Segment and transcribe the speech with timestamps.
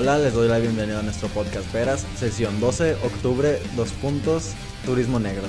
[0.00, 4.52] Hola, les doy la bienvenida a nuestro podcast Veras, sesión 12, octubre, dos puntos,
[4.86, 5.42] turismo negro.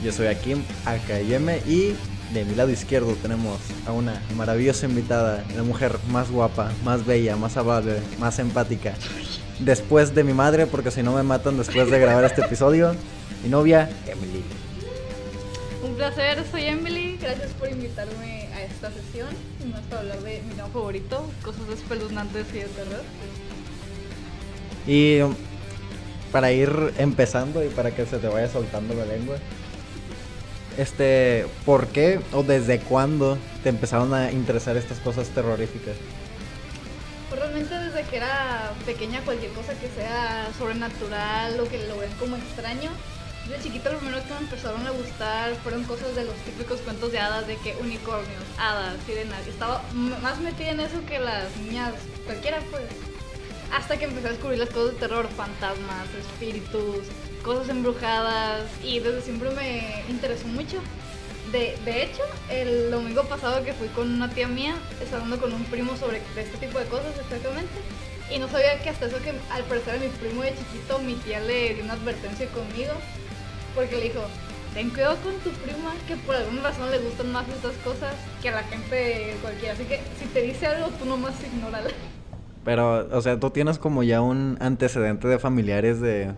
[0.00, 1.96] Yo soy Akim Akayeme y
[2.32, 7.34] de mi lado izquierdo tenemos a una maravillosa invitada, la mujer más guapa, más bella,
[7.34, 8.94] más amable, más empática.
[9.58, 12.94] Después de mi madre, porque si no me matan después de grabar este episodio,
[13.42, 14.44] mi novia, Emily.
[15.82, 17.18] Un placer, soy Emily.
[17.20, 19.30] Gracias por invitarme a esta sesión.
[19.68, 23.02] Más para hablar de mi nuevo favorito, cosas espeluznantes y de terror.
[24.86, 25.20] Y
[26.32, 29.36] para ir empezando y para que se te vaya soltando la lengua,
[30.76, 35.96] este, ¿por qué o desde cuándo te empezaron a interesar estas cosas terroríficas?
[37.28, 42.10] Pues realmente desde que era pequeña, cualquier cosa que sea sobrenatural o que lo ven
[42.18, 42.90] como extraño.
[43.48, 47.12] De chiquita lo primero que me empezaron a gustar fueron cosas de los típicos cuentos
[47.12, 49.46] de hadas, de que unicornios, hadas, sirenas.
[49.46, 49.82] Estaba
[50.20, 51.94] más metida en eso que las niñas,
[52.26, 52.84] cualquiera pues.
[53.72, 57.06] Hasta que empecé a descubrir las cosas de terror, fantasmas, espíritus,
[57.42, 60.80] cosas embrujadas y desde siempre me interesó mucho.
[61.52, 65.52] De, de hecho, el domingo pasado que fui con una tía mía, estaba hablando con
[65.52, 67.72] un primo sobre este tipo de cosas exactamente.
[68.30, 71.14] Y no sabía que hasta eso que al parecer a mi primo de chiquito, mi
[71.14, 72.92] tía le dio una advertencia conmigo.
[73.74, 74.24] Porque le dijo,
[74.74, 78.48] ten cuidado con tu prima, que por alguna razón le gustan más estas cosas que
[78.48, 79.74] a la gente cualquiera.
[79.74, 81.90] Así que si te dice algo, tú nomás ignórala.
[82.66, 86.34] Pero, o sea, tú tienes como ya un antecedente de familiares de.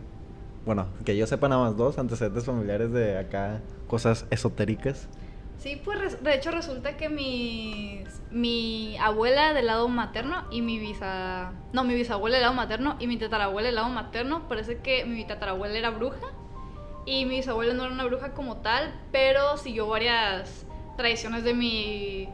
[0.66, 5.08] Bueno, que yo sepa nada más dos antecedentes familiares de acá, cosas esotéricas.
[5.56, 11.54] Sí, pues de hecho resulta que mi, mi abuela del lado materno y mi bisa...
[11.72, 15.24] No, mi bisabuela del lado materno y mi tatarabuela del lado materno, parece que mi
[15.24, 16.26] tatarabuela era bruja
[17.06, 20.66] y mi bisabuela no era una bruja como tal, pero siguió varias
[20.98, 22.28] tradiciones de mi,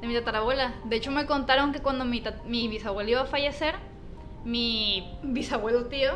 [0.00, 0.74] de mi tatarabuela.
[0.84, 3.74] De hecho me contaron que cuando mi, mi bisabuela iba a fallecer,
[4.44, 6.12] mi bisabuelo tío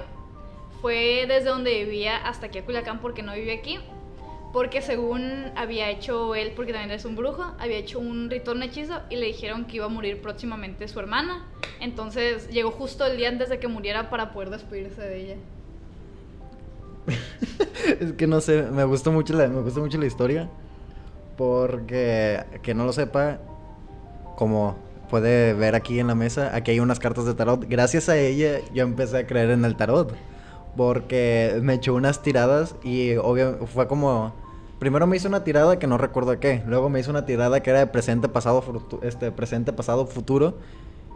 [0.80, 3.78] fue desde donde vivía hasta aquí a Culiacán porque no vivía aquí
[4.54, 9.00] porque según había hecho él, porque también es un brujo, había hecho un ritual, hechizo
[9.10, 11.44] y le dijeron que iba a morir próximamente su hermana.
[11.80, 15.36] Entonces llegó justo el día antes de que muriera para poder despedirse de ella.
[18.00, 20.48] es que no sé, me gustó mucho la, me gustó mucho la historia.
[21.36, 23.40] Porque, que no lo sepa,
[24.36, 24.76] como
[25.10, 27.66] puede ver aquí en la mesa, aquí hay unas cartas de tarot.
[27.68, 30.14] Gracias a ella yo empecé a creer en el tarot.
[30.76, 34.34] Porque me echó unas tiradas y obvio fue como...
[34.80, 36.62] Primero me hizo una tirada que no recuerdo qué.
[36.66, 38.62] Luego me hizo una tirada que era de presente, pasado,
[39.02, 40.58] este, presente, pasado, futuro.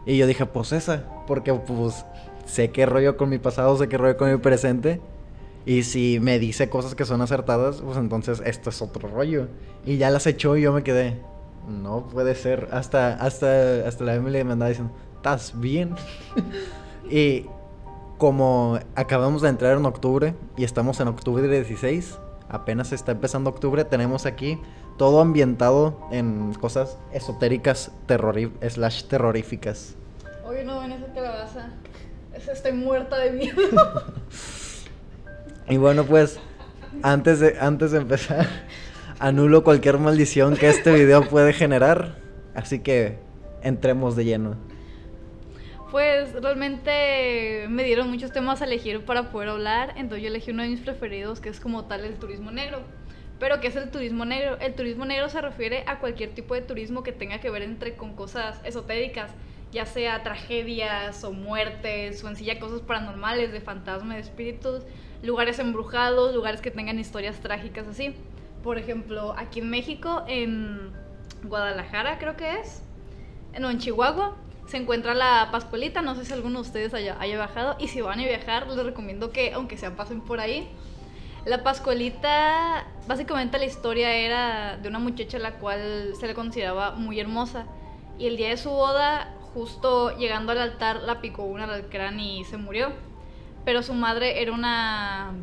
[0.05, 1.03] Y yo dije, pues esa.
[1.27, 2.05] Porque pues
[2.45, 5.01] sé qué rollo con mi pasado, sé qué rollo con mi presente.
[5.65, 9.49] Y si me dice cosas que son acertadas, pues entonces esto es otro rollo.
[9.85, 11.19] Y ya las echó y yo me quedé.
[11.67, 12.69] No puede ser.
[12.71, 15.95] Hasta, hasta, hasta la Emily me andaba diciendo, ¿estás bien?
[17.09, 17.45] y
[18.17, 22.17] como acabamos de entrar en octubre y estamos en octubre 16,
[22.49, 24.59] apenas está empezando octubre, tenemos aquí
[24.97, 27.91] todo ambientado en cosas esotéricas
[28.67, 29.95] slash terroríficas.
[30.45, 31.69] Oye, no ven esa calabaza.
[32.33, 33.55] Es- Estoy muerta de miedo.
[35.69, 36.39] Y bueno, pues
[37.03, 38.47] antes de, antes de empezar,
[39.19, 42.15] anulo cualquier maldición que este video puede generar.
[42.55, 43.17] Así que
[43.61, 44.55] entremos de lleno.
[45.91, 50.61] Pues realmente me dieron muchos temas a elegir para poder hablar, entonces yo elegí uno
[50.61, 52.81] de mis preferidos que es como tal el turismo negro.
[53.39, 54.57] Pero ¿qué es el turismo negro?
[54.59, 57.95] El turismo negro se refiere a cualquier tipo de turismo que tenga que ver entre
[57.95, 59.31] con cosas esotéricas,
[59.71, 64.83] ya sea tragedias o muertes o en sí ya cosas paranormales, de fantasmas, de espíritus,
[65.23, 68.13] lugares embrujados, lugares que tengan historias trágicas así.
[68.63, 70.91] Por ejemplo, aquí en México, en
[71.43, 72.83] Guadalajara creo que es,
[73.57, 74.35] no, en Chihuahua
[74.69, 76.01] se encuentra la Pascualita.
[76.01, 77.75] No sé si alguno de ustedes haya, haya viajado.
[77.79, 80.69] Y si van a viajar, les recomiendo que, aunque sea, pasen por ahí.
[81.45, 87.19] La Pascualita, básicamente la historia era de una muchacha la cual se le consideraba muy
[87.19, 87.65] hermosa.
[88.19, 92.43] Y el día de su boda, justo llegando al altar, la picó un alacrán y
[92.43, 92.91] se murió.
[93.65, 95.33] Pero su madre era una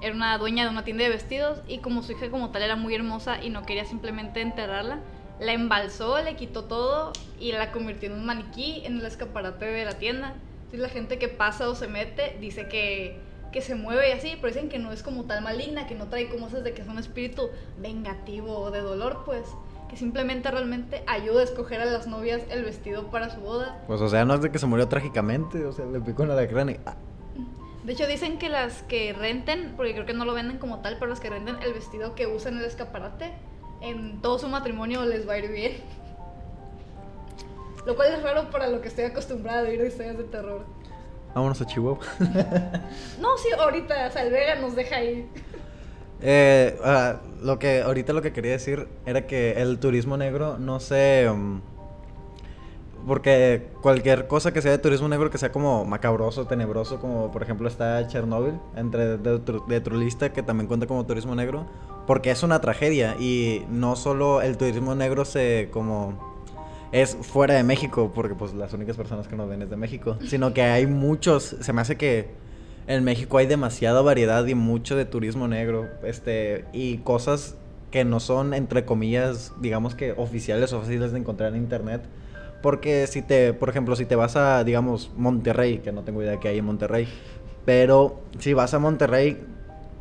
[0.00, 2.76] era una dueña de una tienda de vestidos y como su hija como tal era
[2.76, 5.00] muy hermosa y no quería simplemente enterrarla,
[5.40, 9.84] la embalsó, le quitó todo y la convirtió en un maniquí en el escaparate de
[9.84, 10.34] la tienda.
[10.56, 13.20] Entonces la gente que pasa o se mete dice que,
[13.52, 16.08] que se mueve y así, pero dicen que no es como tal maligna, que no
[16.08, 19.46] trae como esas de que es un espíritu vengativo o de dolor, pues
[19.88, 23.82] que simplemente realmente ayuda a escoger a las novias el vestido para su boda.
[23.86, 26.28] Pues o sea, no es de que se murió trágicamente, o sea, le picó en
[26.28, 26.76] la alacrán y...
[26.84, 26.96] ah,
[27.88, 30.98] De hecho dicen que las que renten, porque creo que no lo venden como tal,
[30.98, 33.32] pero las que renten el vestido que usan en el escaparate,
[33.80, 35.72] en todo su matrimonio les va a ir bien.
[37.86, 40.66] Lo cual es raro para lo que estoy acostumbrado a ir de historias de terror.
[41.34, 42.04] Vámonos a Chihuahua.
[43.22, 45.24] No, sí, ahorita, o sea, el Vega nos deja ir.
[46.20, 50.78] Eh, ah, lo que ahorita lo que quería decir era que el turismo negro no
[50.78, 51.62] sé um,
[53.08, 57.42] porque cualquier cosa que sea de turismo negro que sea como macabroso, tenebroso, como por
[57.42, 61.66] ejemplo está Chernobyl entre de, de Trulista que también cuenta como turismo negro,
[62.06, 66.28] porque es una tragedia y no solo el turismo negro se como
[66.92, 70.16] es fuera de México, porque pues las únicas personas que nos ven es de México,
[70.26, 72.30] sino que hay muchos, se me hace que
[72.86, 77.56] en México hay demasiada variedad y mucho de turismo negro, este, y cosas
[77.90, 82.02] que no son, entre comillas, digamos que oficiales o fáciles de encontrar en internet.
[82.62, 86.40] Porque si te, por ejemplo, si te vas a, digamos, Monterrey, que no tengo idea
[86.40, 87.08] que hay en Monterrey,
[87.64, 89.40] pero si vas a Monterrey,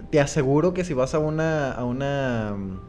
[0.09, 2.79] te aseguro que si vas a una, a una mm,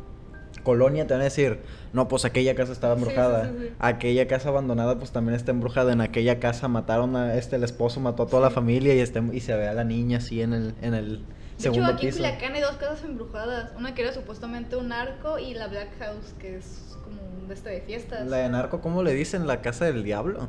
[0.62, 1.60] colonia te van a decir,
[1.92, 3.74] no, pues aquella casa estaba sí, embrujada, sí, sí.
[3.78, 8.00] aquella casa abandonada pues también está embrujada, en aquella casa mataron a este, el esposo
[8.00, 10.52] mató a toda la familia y, este, y se ve a la niña así en
[10.52, 11.24] el, en el De
[11.54, 12.22] hecho, segundo aquí en piso.
[12.22, 13.72] Culiacán hay dos casas embrujadas.
[13.76, 17.54] Una que era supuestamente un arco y la Black House, que es como un de
[17.54, 18.26] este de fiestas.
[18.26, 19.46] La de narco, ¿cómo le dicen?
[19.46, 20.48] La casa del diablo.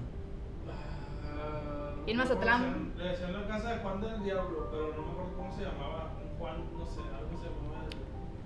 [2.10, 2.92] Y en Mazatlán.
[2.98, 6.12] Le decían la casa de Juan del Diablo, pero no me acuerdo cómo se llamaba.
[6.20, 7.86] Un Juan, no sé, algo se llamaba.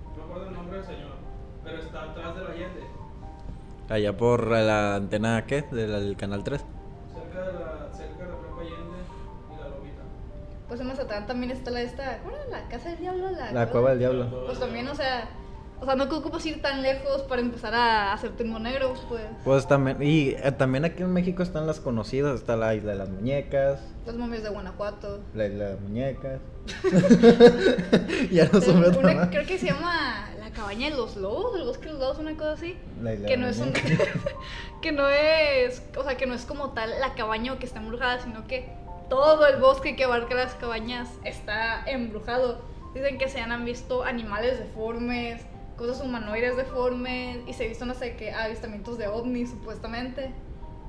[0.04, 1.12] No me acuerdo el nombre del señor,
[1.64, 2.82] pero está atrás del Allende,
[3.88, 5.62] Allá por la antena, ¿qué?
[5.62, 6.60] Del, canal 3.
[6.60, 8.98] cerca de la, cerca de la Plaza Allende
[9.50, 10.02] y la Lomita.
[10.68, 12.18] Pues en Mazatlán también está la esta.
[12.20, 13.32] ¿Cómo era la casa del diablo?
[13.32, 14.46] La, La cueva del diablo.
[14.46, 15.30] Pues también, o sea.
[15.82, 19.24] O sea, no ocupas ir tan lejos para empezar a hacer negro, pues.
[19.44, 22.98] Pues también, y eh, también aquí en México están las conocidas, está la isla de
[23.00, 25.20] las muñecas, Las momias de Guanajuato.
[25.34, 26.40] la isla de las muñecas.
[28.32, 31.66] ya no se me Una- creo que se llama La cabaña de los lobos, el
[31.66, 32.78] bosque de los lobos, una cosa así.
[33.02, 33.74] La isla Que de no es un,
[34.82, 38.20] que no es, o sea, que no es como tal la cabaña que está embrujada,
[38.22, 38.70] sino que
[39.10, 42.62] todo el bosque que abarca las cabañas está embrujado.
[42.94, 45.42] Dicen que se han visto animales deformes,
[45.78, 50.32] cosas humanoides deformes y se visto no sé qué avistamientos de ovnis supuestamente.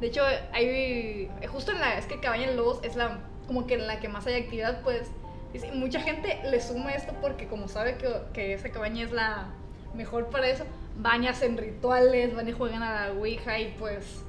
[0.00, 0.22] De hecho,
[0.52, 4.00] hay justo en la es que Cabaña de Lobos es la como que en la
[4.00, 5.02] que más hay actividad, pues
[5.52, 9.48] dice, mucha gente le suma esto porque como sabe que, que esa cabaña es la
[9.94, 10.64] mejor para eso,
[10.98, 14.24] van y hacen rituales, van y juegan a la Ouija y pues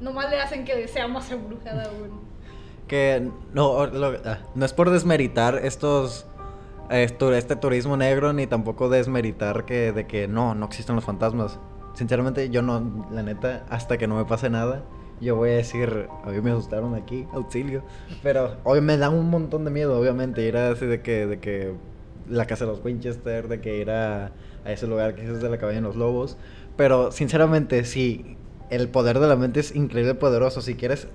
[0.00, 2.20] nomás le hacen que sea más embrujada aún.
[2.88, 6.26] Que no, lo- ah, no es por desmeritar estos
[6.90, 11.58] este turismo negro ni tampoco desmeritar que de que no, no existen los fantasmas.
[11.94, 14.82] Sinceramente yo no, la neta, hasta que no me pase nada,
[15.20, 17.82] yo voy a decir, a mí me asustaron aquí, auxilio.
[18.22, 21.38] Pero hoy me da un montón de miedo, obviamente, ir a así de que, de
[21.38, 21.74] que
[22.28, 24.32] la casa de los Winchester, de que ir a,
[24.64, 26.36] a ese lugar que es de la cabaña de los lobos.
[26.76, 28.36] Pero sinceramente, sí,
[28.70, 30.60] el poder de la mente es increíble poderoso.
[30.62, 31.06] Si quieres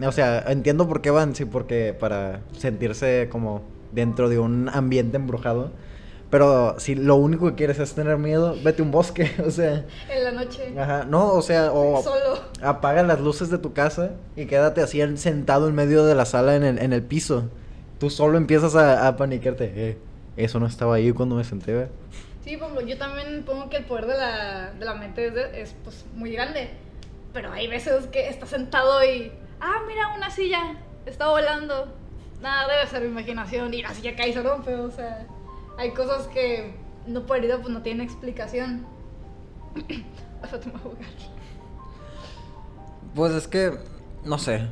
[0.00, 5.16] o sea, entiendo por qué van, sí, porque para sentirse como dentro de un ambiente
[5.16, 5.70] embrujado.
[6.30, 9.84] Pero si lo único que quieres es tener miedo, vete a un bosque, o sea.
[10.08, 12.40] En la noche, Ajá, no, o sea, o solo.
[12.62, 16.24] apaga las luces de tu casa y quédate así en- sentado en medio de la
[16.24, 17.50] sala en el, en el piso.
[18.00, 19.72] Tú solo empiezas a, a paniquearte.
[19.76, 19.98] Eh,
[20.38, 21.88] eso no estaba ahí cuando me senté, ¿ve?
[22.42, 25.60] Sí, ejemplo, yo también pongo que el poder de la, de la mente es, de-
[25.62, 26.70] es, pues, muy grande.
[27.34, 29.30] Pero hay veces que estás sentado y.
[29.60, 30.76] Ah, mira, una silla.
[31.04, 31.92] Está volando.
[32.42, 33.72] Nada, debe ser mi imaginación.
[33.72, 34.74] Y la silla cae y se rompe.
[34.74, 35.26] O sea,
[35.78, 36.74] hay cosas que
[37.06, 38.84] no por herida pues no tienen explicación.
[39.86, 41.32] Te voy a.
[43.14, 43.78] Pues es que,
[44.24, 44.68] no sé,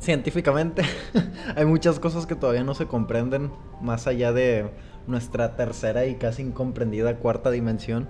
[0.00, 0.82] científicamente
[1.56, 3.50] hay muchas cosas que todavía no se comprenden
[3.80, 4.70] más allá de
[5.06, 8.08] nuestra tercera y casi incomprendida cuarta dimensión.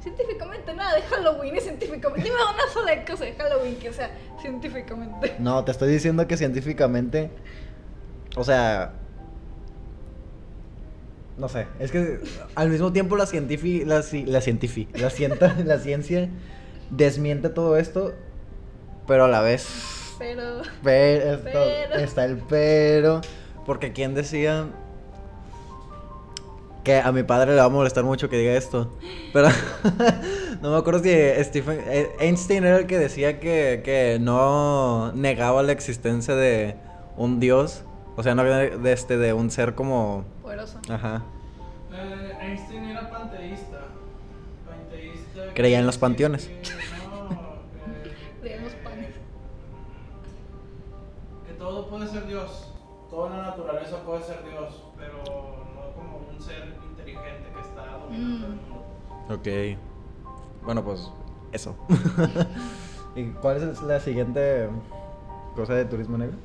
[0.00, 2.24] Científicamente, nada de Halloween es científicamente.
[2.24, 4.10] Dime una sola cosa de Halloween que sea
[4.40, 5.36] científicamente.
[5.38, 7.30] No, te estoy diciendo que científicamente,
[8.36, 8.92] o sea,
[11.36, 12.20] no sé, es que
[12.54, 14.40] al mismo tiempo la científica, la, ci- la
[15.10, 16.28] cienta- la ciencia
[16.90, 18.12] desmiente todo esto,
[19.06, 19.66] pero a la vez
[20.18, 20.62] Pero.
[20.82, 21.94] Pero, esto- Pero.
[21.96, 23.20] está el pero.
[23.66, 24.66] Porque quien decía
[26.84, 28.94] que a mi padre le va a molestar mucho que diga esto.
[29.32, 29.48] Pero
[30.62, 31.10] no me acuerdo si
[31.44, 36.76] Stephen eh, Einstein era el que decía que, que no negaba la existencia de
[37.16, 37.82] un dios.
[38.16, 40.24] O sea, no de, de este de un ser como.
[40.42, 40.78] Poderoso.
[40.88, 41.22] Ajá.
[41.92, 43.80] Eh, Einstein era panteísta.
[44.68, 45.54] Panteísta.
[45.54, 46.46] Creía en los panteones.
[46.46, 46.54] que
[47.08, 47.28] no,
[48.40, 49.10] que- Leemos panes.
[51.46, 52.70] Que todo puede ser Dios.
[53.10, 58.46] Toda la naturaleza puede ser Dios, pero no como un ser inteligente que está dominando
[58.46, 58.56] el Mm.
[58.56, 58.84] mundo.
[59.30, 59.48] Ok.
[60.64, 61.10] Bueno, pues
[61.52, 61.74] eso.
[63.16, 64.68] ¿Y cuál es la siguiente
[65.54, 66.36] cosa de turismo negro?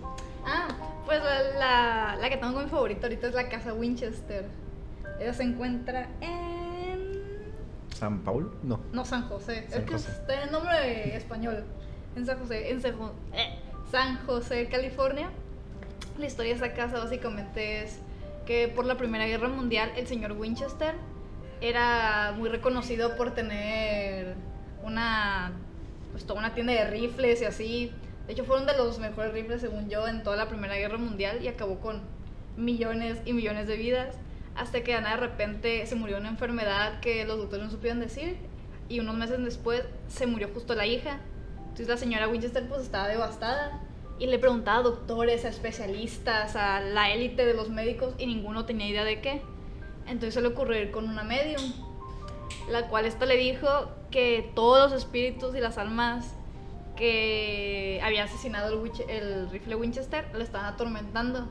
[2.20, 4.46] La, que tengo como mi favorita ahorita es la casa Winchester.
[5.20, 7.14] Ella se encuentra en.
[7.94, 8.52] ¿San Paul?
[8.64, 8.80] No.
[8.94, 9.66] No, San José.
[9.70, 10.12] San es que José.
[10.12, 11.64] está en nombre español.
[12.16, 12.82] En San José, en
[13.34, 13.60] eh,
[13.92, 15.30] San José, California.
[16.18, 18.00] La historia de esa casa básicamente es
[18.46, 20.96] que por la Primera Guerra Mundial el señor Winchester
[21.62, 24.36] era muy reconocido por tener
[24.84, 25.52] una,
[26.12, 27.92] pues, toda una tienda de rifles y así.
[28.30, 31.40] De hecho, fueron de los mejores rifles, según yo, en toda la Primera Guerra Mundial
[31.42, 32.04] y acabó con
[32.58, 34.16] millones y millones de vidas.
[34.56, 38.38] Hasta que nada de repente se murió una enfermedad que los doctores no supieron decir.
[38.88, 41.22] Y unos meses después se murió justo la hija.
[41.62, 43.82] Entonces la señora Winchester pues estaba devastada.
[44.20, 48.64] Y le preguntaba a doctores, a especialistas, a la élite de los médicos y ninguno
[48.66, 49.42] tenía idea de qué.
[50.06, 51.74] Entonces se le ocurrió ir con una medium,
[52.70, 56.36] la cual esta le dijo que todos los espíritus y las almas
[57.00, 61.48] que había asesinado el, rifle Winchester le estaban atormentando.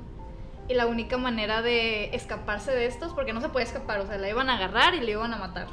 [0.69, 4.19] Y la única manera de escaparse de estos, porque no se puede escapar, o sea,
[4.19, 5.69] la iban a agarrar y le iban a matar.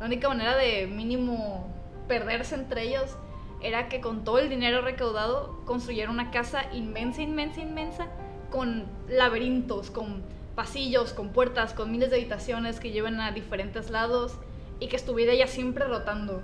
[0.00, 1.68] La única manera de mínimo
[2.08, 3.18] perderse entre ellos
[3.60, 8.08] era que con todo el dinero recaudado construyera una casa inmensa, inmensa, inmensa,
[8.50, 10.22] con laberintos, con
[10.54, 14.38] pasillos, con puertas, con miles de habitaciones que lleven a diferentes lados
[14.80, 16.42] y que estuviera ella siempre rotando.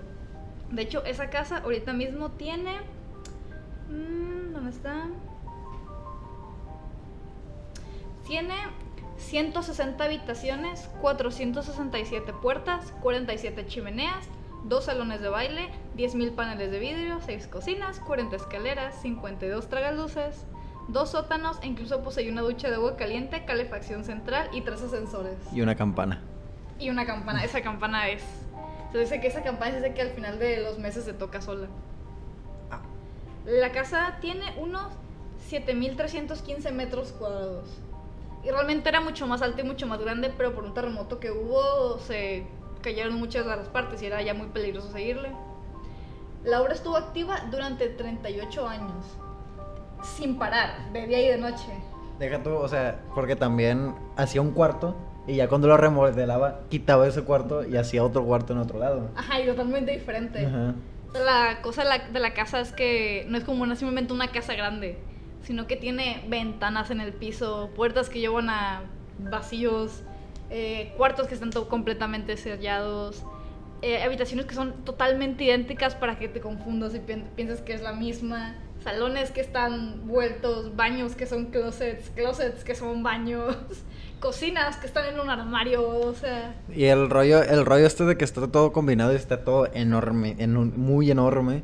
[0.71, 2.79] De hecho, esa casa ahorita mismo tiene...
[3.89, 5.07] mm, ¿Dónde está?
[8.27, 8.55] Tiene
[9.19, 14.29] 160 habitaciones, 467 puertas, 47 chimeneas,
[14.65, 20.45] 2 salones de baile, 10.000 paneles de vidrio, 6 cocinas, 40 escaleras, 52 tragaluces,
[20.89, 25.37] 2 sótanos e incluso posee una ducha de agua caliente, calefacción central y 3 ascensores.
[25.53, 26.23] Y una campana.
[26.79, 28.23] Y una campana, esa campana es...
[28.93, 31.41] Se dice que esa campana se dice que al final de los meses se toca
[31.41, 31.69] sola.
[32.71, 32.81] Ah.
[33.45, 34.93] La casa tiene unos
[35.51, 37.69] 7.315 metros cuadrados.
[38.43, 41.31] Y realmente era mucho más alta y mucho más grande, pero por un terremoto que
[41.31, 42.47] hubo se
[42.83, 45.31] cayeron muchas de las partes y era ya muy peligroso seguirle.
[46.45, 49.05] La obra estuvo activa durante 38 años,
[50.03, 51.69] sin parar, de día y de noche.
[52.19, 54.95] Deja tú, o sea, porque también hacía un cuarto
[55.31, 59.11] y ya cuando lo remodelaba, quitaba ese cuarto y hacía otro cuarto en otro lado.
[59.17, 60.45] Ajá, y totalmente diferente.
[60.47, 60.75] Ajá.
[61.15, 64.29] La cosa de la, de la casa es que no es como una, simplemente una
[64.29, 64.99] casa grande,
[65.43, 68.83] sino que tiene ventanas en el piso, puertas que llevan a
[69.19, 70.03] vacíos,
[70.51, 73.25] eh, cuartos que están completamente sellados,
[73.83, 77.83] eh, habitaciones que son totalmente idénticas para que te confundas y pi- pienses que es
[77.83, 83.57] la misma, salones que están vueltos, baños que son closets, closets que son baños,
[84.21, 86.55] cocinas que están en un armario, o sea...
[86.75, 90.37] Y el rollo, el rollo este de que está todo combinado y está todo enorme,
[90.39, 91.63] en un- muy enorme.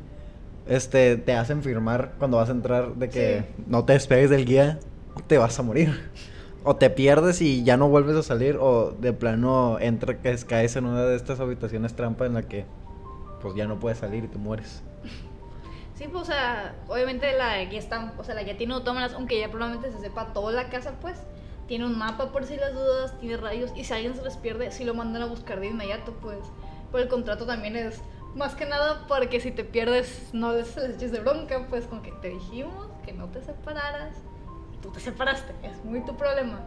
[0.67, 3.63] Este, te hacen firmar cuando vas a entrar de que Sí.
[3.67, 4.79] no te despegues del guía,
[5.27, 6.11] te vas a morir.
[6.63, 10.75] O te pierdes y ya no vuelves a salir, o de plano entra, que caes
[10.75, 12.65] en una de estas habitaciones trampa en la que
[13.41, 14.81] pues ya no puedes salir y te mueres.
[15.95, 19.39] Sí, pues, o sea, obviamente la guía está, o sea, la guía tiene autómatas, aunque
[19.39, 21.15] ya probablemente se sepa toda la casa, pues.
[21.67, 24.71] Tiene un mapa por si las dudas, tiene radios, y si alguien se les pierde,
[24.71, 26.39] sí lo mandan a buscar de inmediato, pues.
[26.91, 28.01] Pero el contrato también es
[28.35, 32.01] más que nada porque si te pierdes, no les, les eches de bronca, pues, con
[32.01, 34.15] que te dijimos que no te separaras,
[34.81, 36.61] tú te separaste, es muy tu problema.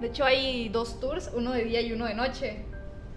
[0.00, 2.66] De hecho, hay dos tours, uno de día y uno de noche.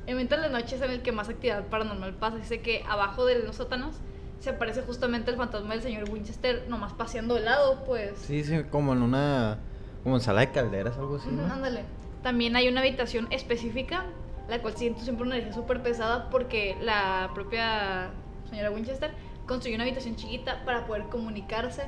[0.08, 2.38] El momento de noche es en el que más actividad paranormal pasa.
[2.38, 3.96] Dice que abajo de los sótanos
[4.40, 8.18] se aparece justamente el fantasma del señor Winchester nomás paseando de lado, pues.
[8.20, 9.60] Sí, sí, como en una,
[10.04, 11.44] como en sala de calderas, algo así, ¿no?
[11.52, 11.84] ándale.
[12.24, 14.06] También hay una habitación específica,
[14.50, 18.10] la cual siento siempre una energía súper pesada porque la propia
[18.50, 19.12] señora Winchester
[19.48, 21.84] construyó una habitación chiquita para poder comunicarse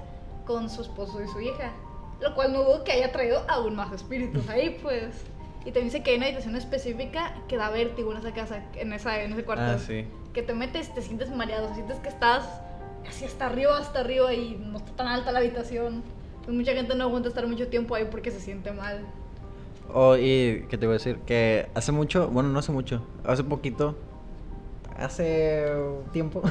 [0.46, 1.72] con su esposo y su hija.
[2.20, 5.25] Lo cual no dudo que haya traído aún más espíritus ahí, pues.
[5.62, 8.94] Y también dice que hay una habitación específica que da vértigo en esa casa, en,
[8.94, 9.63] esa, en ese cuarto.
[9.63, 10.08] Ah, sí.
[10.34, 12.48] Que te metes, te sientes mareado, sientes que estás
[13.08, 16.03] así hasta arriba, hasta arriba y no está tan alta la habitación.
[16.43, 19.05] Pues mucha gente no aguanta estar mucho tiempo ahí porque se siente mal.
[19.93, 23.43] Oh, y qué te voy a decir, que hace mucho, bueno, no hace mucho, hace
[23.43, 23.95] poquito,
[24.98, 25.65] hace
[26.13, 26.41] tiempo,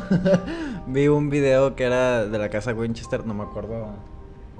[0.86, 3.86] vi un video que era de la casa Winchester, no me acuerdo,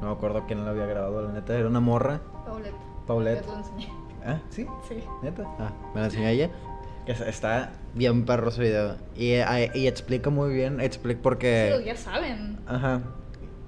[0.00, 2.20] no me acuerdo quién lo había grabado, la neta, era una morra.
[2.46, 2.74] Paulette.
[3.06, 3.36] Paulette.
[3.36, 3.88] Ya te lo enseñé.
[4.24, 4.66] Ah, ¿sí?
[4.88, 5.04] Sí.
[5.22, 5.44] ¿Neta?
[5.58, 6.50] Ah, me la enseñó ella.
[7.06, 8.96] Que es- está bien perro ese video.
[9.16, 11.74] Y, eh, y explica muy bien, explica porque...
[11.78, 12.58] Sí, ya saben.
[12.66, 13.00] Ajá.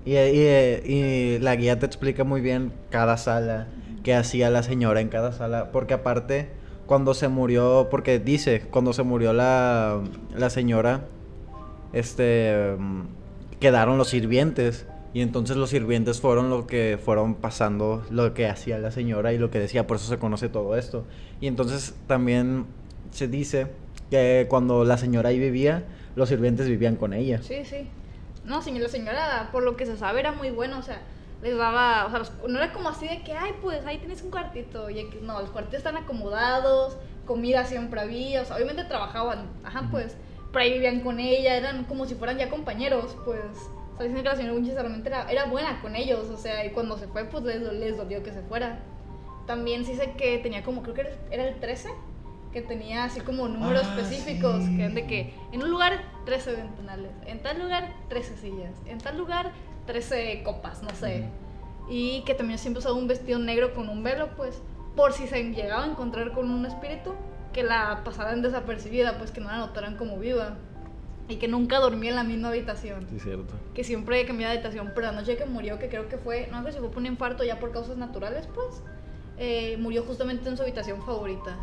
[0.05, 3.69] Y, y- y la guía te explica muy bien cada sala,
[4.03, 6.49] qué hacía la señora en cada sala, porque aparte,
[6.87, 10.01] cuando se murió, porque dice, cuando se murió la,
[10.37, 11.05] la señora,
[11.93, 12.77] este,
[13.61, 14.87] quedaron los sirvientes.
[15.15, 19.39] Y entonces los sirvientes fueron lo que fueron pasando lo que hacía la señora y
[19.39, 21.05] lo que decía, por eso se conoce todo esto.
[21.39, 22.65] Y entonces también
[23.11, 23.67] se dice
[24.11, 25.85] que cuando la señora ahí vivía,
[26.17, 27.43] los sirvientes vivían con ella.
[27.43, 27.89] Sí, sí.
[28.45, 31.01] No, la señora, por lo que se sabe, era muy buena, o sea,
[31.43, 34.23] les daba, o sea, los- no era como así de que, ay, pues ahí tienes
[34.23, 39.49] un cuartito, y no, los cuartitos están acomodados, comida siempre había, o sea, obviamente trabajaban,
[39.65, 40.17] ajá, pues,
[40.53, 43.41] pero ahí vivían con ella, eran como si fueran ya compañeros, pues,
[43.95, 46.65] o sea, dicen que la señora Winchester realmente era, era buena con ellos, o sea,
[46.67, 48.81] y cuando se fue, pues les, les dolió que se fuera.
[49.47, 51.91] También sí sé que tenía como, creo que era, era el 13,
[52.53, 54.77] que tenía así como números Ah, específicos, sí.
[54.77, 59.17] que de que en un lugar 13 ventanales, en tal lugar 13 sillas, en tal
[59.19, 59.53] lugar
[59.87, 61.25] 13 copas, no sé.
[61.89, 64.61] Y que también siempre usaba un vestido negro con un velo, pues,
[64.95, 67.15] por si se llegaba a encontrar con un espíritu,
[67.53, 70.57] que la pasaran desapercibida, pues que no la notaran como viva.
[71.29, 73.07] Y que nunca dormía en la misma habitación.
[73.09, 73.55] Sí, cierto.
[73.75, 76.63] Que siempre cambiaba de habitación, pero la noche que murió, que creo que fue, no
[76.65, 78.83] sé si fue por un infarto ya por causas naturales, pues,
[79.39, 81.57] eh, murió justamente en su habitación favorita.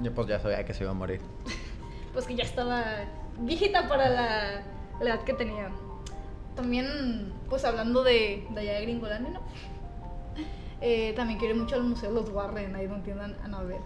[0.00, 1.20] Yo pues ya sabía que se iba a morir.
[2.12, 2.82] Pues que ya estaba
[3.40, 4.62] viejita para la,
[5.02, 5.70] la edad que tenía.
[6.54, 9.40] También, pues hablando de, de allá de Gringolandia, ¿no?
[10.80, 13.80] Eh, también quiero mucho al Museo de los Warren, ahí donde tienen a Anabel.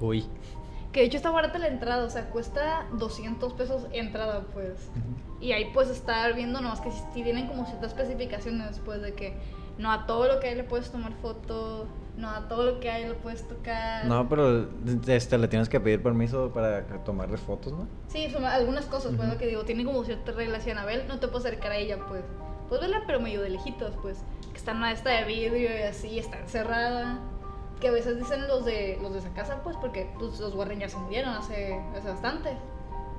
[0.00, 0.26] Uy.
[0.92, 4.90] Que de hecho está barata la entrada, o sea, cuesta 200 pesos entrada, pues.
[5.40, 9.38] Y ahí puedes estar viendo, nomás que si tienen como ciertas especificaciones, pues, de que
[9.80, 12.90] no a todo lo que hay le puedes tomar foto, no a todo lo que
[12.90, 14.04] hay le puedes tocar.
[14.04, 14.68] No, pero
[15.06, 17.88] este, le tienes que pedir permiso para tomarle fotos, ¿no?
[18.08, 21.18] Sí, son algunas cosas, pues, lo que digo, tiene como ciertas reglas y Anabel no
[21.18, 22.22] te puedes acercar a ella, pues.
[22.68, 24.18] Puedes verla, pero medio de lejitos, pues.
[24.52, 27.18] Que está en una esta de vidrio y así, está encerrada.
[27.80, 30.78] Que a veces dicen los de los de esa casa, pues, porque pues, los Warren
[30.78, 32.50] ya se murieron hace, hace bastante.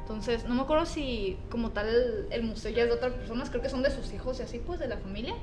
[0.01, 3.61] Entonces, no me acuerdo si como tal el museo ya es de otras personas, creo
[3.61, 5.33] que son de sus hijos y así, pues, de la familia.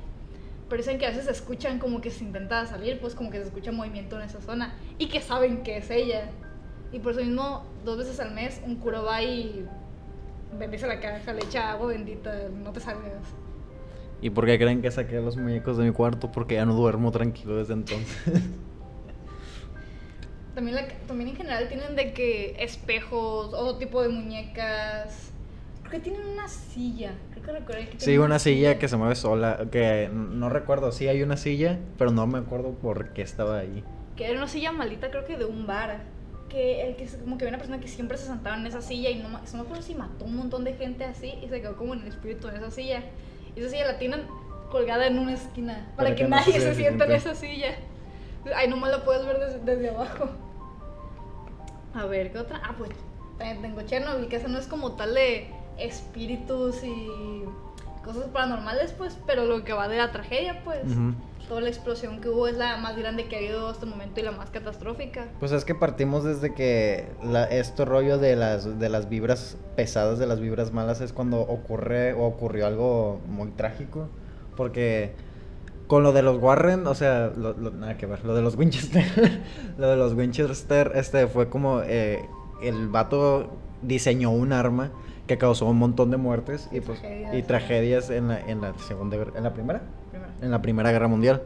[0.69, 3.39] Pero dicen que a veces se escuchan como que se intenta salir, pues como que
[3.39, 6.31] se escucha movimiento en esa zona y que saben que es ella.
[6.93, 9.67] Y por eso mismo, dos veces al mes, un cura va y
[10.59, 13.13] bendice la caja, le echa agua bendita, no te salgas.
[14.21, 16.31] ¿Y por qué creen que saqué los muñecos de mi cuarto?
[16.33, 18.17] Porque ya no duermo tranquilo desde entonces.
[20.55, 25.31] También, la- también en general tienen de que espejos, otro tipo de muñecas.
[25.83, 27.13] Creo que tienen una silla.
[27.49, 29.69] Que recordé que sí, una silla que se mueve sola.
[29.73, 33.83] Que no recuerdo, sí hay una silla, pero no me acuerdo por qué estaba ahí.
[34.17, 36.03] Que era una silla maldita, creo que de un bar.
[36.51, 39.17] Que que como que había una persona que siempre se sentaba en esa silla y
[39.17, 41.95] no, no me acuerdo si mató un montón de gente así y se quedó como
[41.95, 43.03] en el espíritu en esa silla.
[43.57, 44.27] Y esa silla la tienen
[44.71, 47.35] colgada en una esquina para, Para que, que no nadie se se sienta en esa
[47.35, 47.77] silla.
[48.57, 50.29] Ahí nomás la puedes ver desde, desde abajo.
[51.95, 52.61] A ver, ¿qué otra?
[52.63, 52.91] Ah, pues
[53.39, 57.45] también tengo Chernobyl, que esa no es como tal de espíritus y
[58.05, 60.85] cosas paranormales, pues, pero lo que va de la tragedia, pues.
[60.87, 61.15] Ujú.
[61.49, 64.21] Toda la explosión que hubo es la más grande que ha habido hasta el momento
[64.21, 65.29] y la más catastrófica.
[65.41, 70.19] Pues es que partimos desde que la, este rollo de las, de las vibras pesadas,
[70.19, 74.09] de las vibras malas, es cuando ocurre o ocurrió algo muy trágico.
[74.59, 75.13] Porque
[75.87, 78.55] con lo de los Warren, o sea, lo- lo- nada que ver, lo de los
[78.57, 79.07] Winchester,
[79.79, 82.27] lo de los Winchester, este fue como eh,
[82.63, 83.49] el vato
[83.81, 84.91] diseñó un arma
[85.29, 87.35] que causó un montón de muertes y pues Tragedias.
[87.37, 89.83] y tragedias en la, en la segunda en la primera
[90.43, 91.43] en la Primera Guerra Mundial.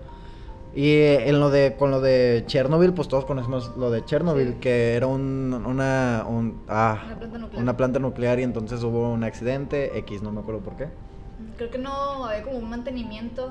[0.74, 4.52] Y eh, en lo de con lo de Chernobyl, pues todos conocemos lo de Chernobyl,
[4.54, 4.58] Sí.
[4.60, 7.62] que era un, una un, ah, Una planta nuclear.
[7.62, 10.88] una planta nuclear y entonces hubo un accidente X, no me acuerdo por qué.
[11.58, 13.50] Creo que no había como un mantenimiento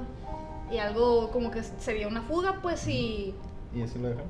[0.71, 3.35] y algo como que sería una fuga, pues, y.
[3.75, 4.29] Y así lo dejaron.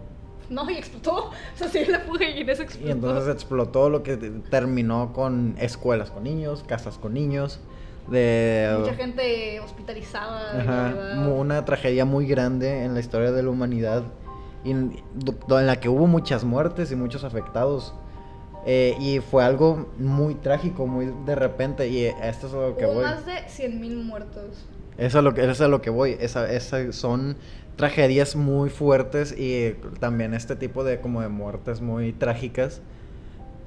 [0.51, 1.31] No, y explotó.
[1.55, 2.87] O sea, sería la fuga y en eso explotó.
[2.87, 7.59] Y entonces explotó lo que te- terminó con escuelas con niños, casas con niños,
[8.09, 10.59] de Mucha gente hospitalizada.
[10.61, 14.03] Ajá, una tragedia muy grande en la historia de la humanidad
[14.63, 15.01] en,
[15.47, 17.93] la que hubo muchas muertes y muchos afectados.
[18.65, 21.87] Eh, y fue algo muy trágico, muy de repente.
[21.87, 23.03] Y eh, esto es a lo que Hubo voy.
[23.03, 24.65] más de 100.000 muertos.
[24.97, 26.15] Eso es a lo que, eso es a lo que voy.
[26.19, 27.37] Esa, esa son
[27.75, 32.81] tragedias muy fuertes y también este tipo de como de muertes muy trágicas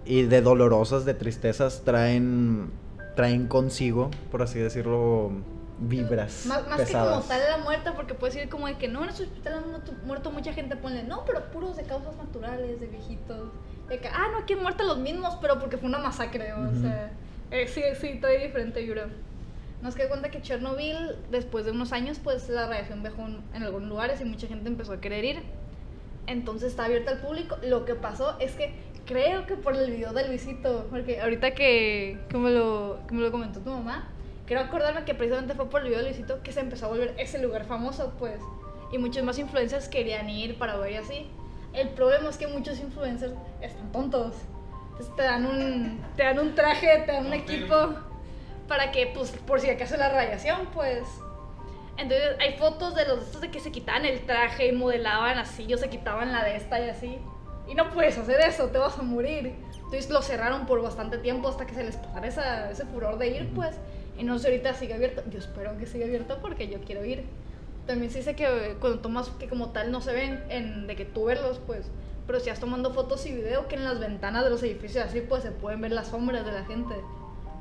[0.05, 2.71] y de dolorosas, de tristezas traen
[3.15, 5.31] traen consigo, por así decirlo,
[5.79, 9.05] vibras Más, más que como tal la muerte, porque puedes decir como de que no,
[9.05, 12.81] en ese hospital han muerto, muerto mucha gente, ponle, no, pero puros de causas naturales,
[12.81, 13.51] de viejitos.
[13.89, 16.75] De que, ah, no, aquí han muerto los mismos, pero porque fue una masacre, o
[16.81, 17.13] sea,
[17.51, 19.09] eh, sí, sí, todo es diferente, yo creo.
[19.85, 23.65] Nos queda cuenta que Chernobyl, después de unos años, pues la radiación bajó en, en
[23.65, 25.43] algunos lugares y mucha gente empezó a querer ir.
[26.27, 27.59] Entonces está abierta al público.
[27.63, 28.73] Lo que pasó es que
[29.05, 33.61] creo que por el video de Luisito, porque ahorita que, me, lo, me lo comentó
[33.61, 34.09] tu mamá,
[34.47, 37.15] quiero acordarme que precisamente fue por el video de Luisito que se empezó a volver
[37.19, 38.41] ese lugar famoso, pues.
[38.91, 41.27] Y muchos más influencers querían ir para ver y así.
[41.75, 44.35] El problema es que muchos influencers están tontos.
[44.93, 48.14] Entonces te dan un, te dan un traje, te dan un equipo
[48.69, 51.03] para que, pues, por si acaso la radiación, pues.
[51.97, 55.73] Entonces hay fotos de los estos de que se quitaban el traje y modelaban así,
[55.73, 57.19] o se quitaban la de esta y así.
[57.69, 59.55] Y no puedes hacer eso, te vas a morir.
[59.75, 63.29] Entonces lo cerraron por bastante tiempo hasta que se les pasara esa, ese furor de
[63.29, 63.77] ir, pues.
[64.19, 65.23] Y no sé ahorita sigue abierto.
[65.31, 67.25] Yo espero que siga abierto porque yo quiero ir.
[67.87, 71.05] También se dice que cuando tomas que como tal no se ven en, de que
[71.05, 71.87] tú verlos, pues.
[72.27, 75.21] Pero si estás tomando fotos y video que en las ventanas de los edificios así,
[75.21, 76.95] pues se pueden ver las sombras de la gente.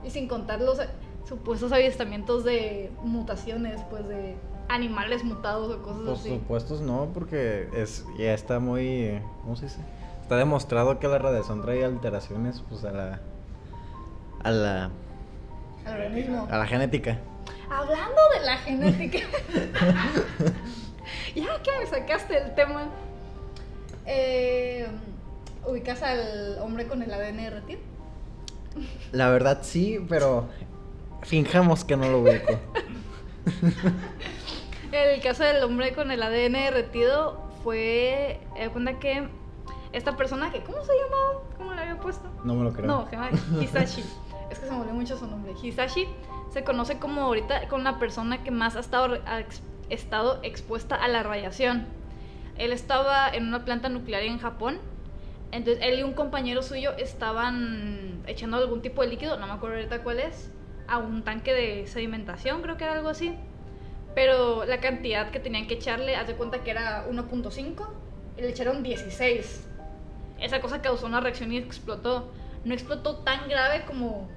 [0.04, 0.80] Y sin contar los
[1.28, 4.36] supuestos avistamientos de mutaciones, pues de
[4.70, 6.30] animales mutados o cosas Por así.
[6.30, 9.22] supuestos no, porque es ya está muy...
[9.42, 9.80] ¿Cómo se dice?
[10.22, 13.20] Está demostrado que la radiación trae alteraciones pues a la...
[14.44, 14.90] A la...
[15.86, 16.48] Al organismo.
[16.50, 17.20] A la genética.
[17.70, 19.20] Hablando de la genética.
[21.36, 22.88] ya que me sacaste el tema.
[24.06, 24.88] Eh,
[25.66, 27.80] ¿Ubicas al hombre con el ADN derretido?
[29.12, 30.48] La verdad sí, pero
[31.22, 32.60] fingamos que no lo ubico.
[34.92, 38.40] El caso del hombre con el ADN derretido fue.
[38.56, 39.28] Me cuenta que
[39.92, 41.42] esta persona, que ¿cómo se llamaba?
[41.58, 42.30] ¿Cómo le había puesto?
[42.44, 42.86] No me lo creo.
[42.86, 43.08] No,
[43.62, 44.04] Hisashi.
[44.50, 45.54] es que se me olvidó mucho su nombre.
[45.62, 46.08] Hisashi
[46.52, 49.44] se conoce como ahorita con la persona que más ha estado, ha
[49.90, 51.88] estado expuesta a la radiación.
[52.58, 54.80] Él estaba en una planta nuclear en Japón.
[55.54, 59.76] Entonces él y un compañero suyo estaban echando algún tipo de líquido, no me acuerdo
[59.76, 60.50] ahorita cuál es,
[60.88, 63.38] a un tanque de sedimentación, creo que era algo así.
[64.16, 67.88] Pero la cantidad que tenían que echarle, haz de cuenta que era 1.5
[68.36, 69.68] y le echaron 16.
[70.40, 72.32] Esa cosa causó una reacción y explotó.
[72.66, 74.30] No explotó tan grave como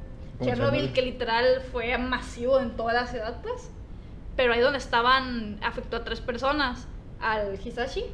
[0.42, 0.92] Chernobyl.
[0.92, 3.70] que literal fue masivo en toda la ciudad, pues.
[4.36, 6.86] Pero ahí donde estaban, afectó a tres personas.
[7.20, 8.04] Al Hisashi,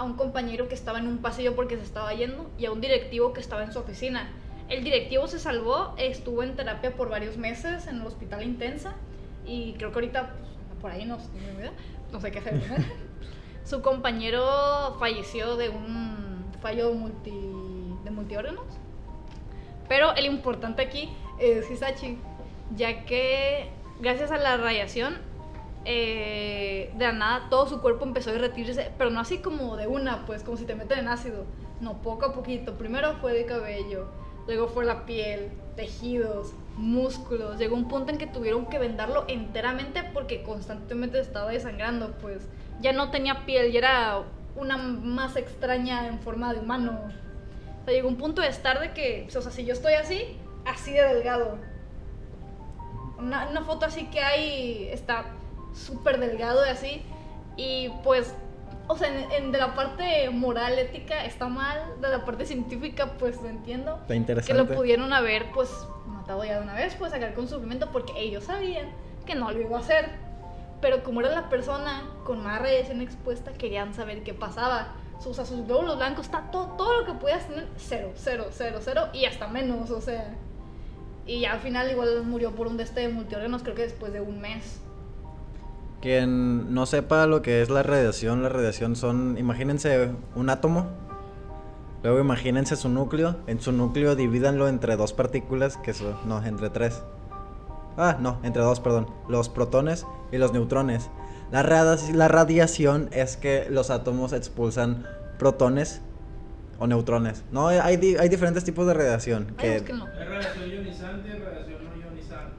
[0.00, 2.80] a un compañero que estaba en un pasillo porque se estaba yendo y a un
[2.80, 4.30] directivo que estaba en su oficina.
[4.70, 8.94] El directivo se salvó, estuvo en terapia por varios meses en el hospital intensa
[9.44, 11.28] y creo que ahorita pues, por ahí, no, sé,
[12.12, 12.62] no, sé qué hacer.
[13.64, 17.34] su compañero falleció de un fallo multi,
[18.02, 18.64] de multiórganos.
[19.86, 22.16] Pero el importante aquí es Hisachi,
[22.74, 23.68] ya que
[24.00, 25.18] gracias a la radiación,
[25.84, 30.26] eh, de nada todo su cuerpo empezó a derretirse, pero no así como de una,
[30.26, 31.44] pues como si te meten en ácido.
[31.80, 32.74] No, poco a poquito.
[32.74, 34.08] Primero fue de cabello,
[34.46, 37.58] luego fue la piel, tejidos, músculos.
[37.58, 42.46] Llegó un punto en que tuvieron que vendarlo enteramente porque constantemente estaba desangrando, pues
[42.80, 44.22] ya no tenía piel, ya era
[44.56, 47.00] una masa extraña en forma de humano.
[47.86, 50.92] O llegó un punto de estar de que, o sea, si yo estoy así, así
[50.92, 51.58] de delgado.
[53.18, 55.24] Una, una foto así que hay, está
[55.74, 57.02] súper delgado y así.
[57.56, 58.34] Y pues,
[58.88, 61.78] o sea, en, en- de la parte moral, ética, está mal.
[62.00, 63.94] De la parte científica, pues lo entiendo.
[63.96, 64.62] Está Que interesante.
[64.62, 65.70] lo pudieron haber, pues,
[66.06, 68.86] matado ya de una vez, pues sacar con sufrimiento, porque ellos sabían
[69.26, 70.08] que no lo iba a hacer.
[70.80, 74.94] Pero como era la persona con más radiación expuesta, querían saber qué pasaba.
[75.24, 78.78] O sea, sus glóbulos blancos, está todo, todo lo que podías tener, cero, cero, cero,
[78.80, 80.34] cero, y hasta menos, o sea.
[81.26, 84.22] Y ya al final igual murió por un deste de multiórganos, creo que después de
[84.22, 84.80] un mes.
[86.00, 90.86] Quien no sepa lo que es la radiación, la radiación son, imagínense un átomo,
[92.02, 96.70] luego imagínense su núcleo, en su núcleo divídanlo entre dos partículas, que son, no, entre
[96.70, 97.02] tres.
[97.98, 101.10] Ah, no, entre dos, perdón, los protones y los neutrones.
[101.52, 105.06] La, radi- la radiación es que los átomos expulsan
[105.38, 106.00] protones
[106.78, 107.44] o neutrones.
[107.52, 109.76] No, hay, di- hay diferentes tipos de radiación Ay, que.
[109.76, 112.52] Es radiación ionizante y radiación no ionizante.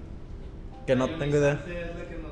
[0.86, 1.54] que no La tengo idea.
[1.54, 2.31] es la que nos.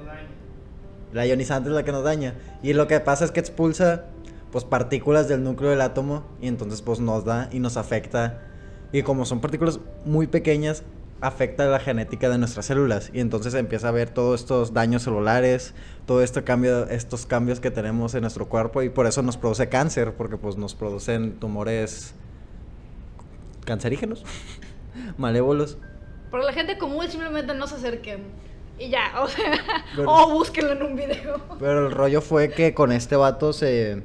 [1.13, 2.36] La ionizante es la que nos daña.
[2.62, 4.06] Y lo que pasa es que expulsa
[4.52, 8.41] pues partículas del núcleo del átomo y entonces pues nos da y nos afecta.
[8.91, 10.84] Y como son partículas muy pequeñas,
[11.22, 15.74] afecta la genética de nuestras células y entonces empieza a haber todos estos daños celulares,
[16.06, 19.69] todo este cambio, estos cambios que tenemos en nuestro cuerpo y por eso nos produce
[19.69, 22.13] cáncer, porque pues nos producen tumores
[23.65, 24.24] cancerígenos,
[25.17, 25.78] malévolos.
[26.32, 28.24] Pero la gente común simplemente no se acerquen.
[28.80, 29.52] Y ya, o sea,
[29.96, 31.42] Pero- o búsquenlo en un video.
[31.60, 34.04] Pero el rollo fue que con este vato se,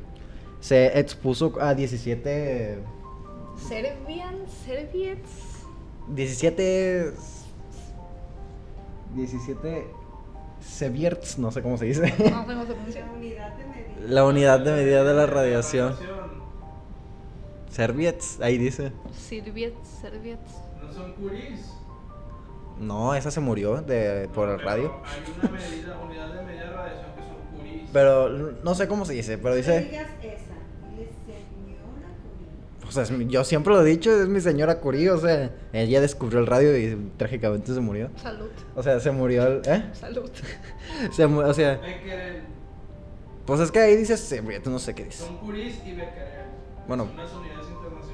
[0.61, 2.79] se expuso a 17.
[3.69, 5.31] Serbian, Serviets.
[6.09, 7.13] 17.
[9.15, 9.87] 17.
[10.61, 12.03] Sevierts, no sé cómo se dice.
[12.03, 13.07] No sé cómo se pronuncia.
[13.07, 13.95] La unidad de medida.
[14.09, 15.93] La unidad de medida de la radiación.
[15.93, 16.45] radiación.
[17.71, 18.93] Serviets, ahí dice.
[19.13, 20.53] Serviets, Serviets.
[20.83, 21.61] No son curis.
[22.81, 24.93] No, esa se murió de, por el radio.
[25.05, 27.91] Hay una medida, unidad de medida de radiación que son curis.
[27.93, 28.29] Pero
[28.63, 29.81] no sé cómo se dice, pero No dice...
[29.81, 32.89] digas esa, señora Curie.
[32.89, 36.41] O sea, yo siempre lo he dicho, es mi señora Curie, o sea, ella descubrió
[36.41, 38.11] el radio y trágicamente se murió.
[38.17, 38.49] Salud.
[38.75, 39.63] O sea, se murió el...
[39.67, 39.85] ¿Eh?
[39.93, 40.29] Salud.
[41.13, 42.43] Se mu- o sea, Becquerel.
[43.47, 45.25] pues es que ahí dices, sí, tú no sé qué dice.
[45.25, 46.45] Son curis y Becquerel.
[46.87, 47.05] Bueno.
[47.07, 48.14] Son unas unidades internacionales.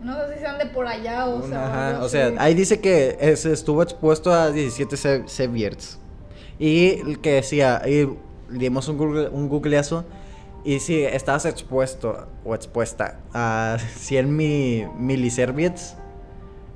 [0.00, 1.66] No sé si sean de por allá o sea.
[1.94, 5.98] Ajá, o sea, ahí dice que es- estuvo expuesto a 17 se- Sevierts.
[6.58, 8.08] Y el que decía, y
[8.50, 10.04] dimos un, google, un googleazo,
[10.64, 15.94] y si estabas expuesto o expuesta a 100 mi, miliserviets,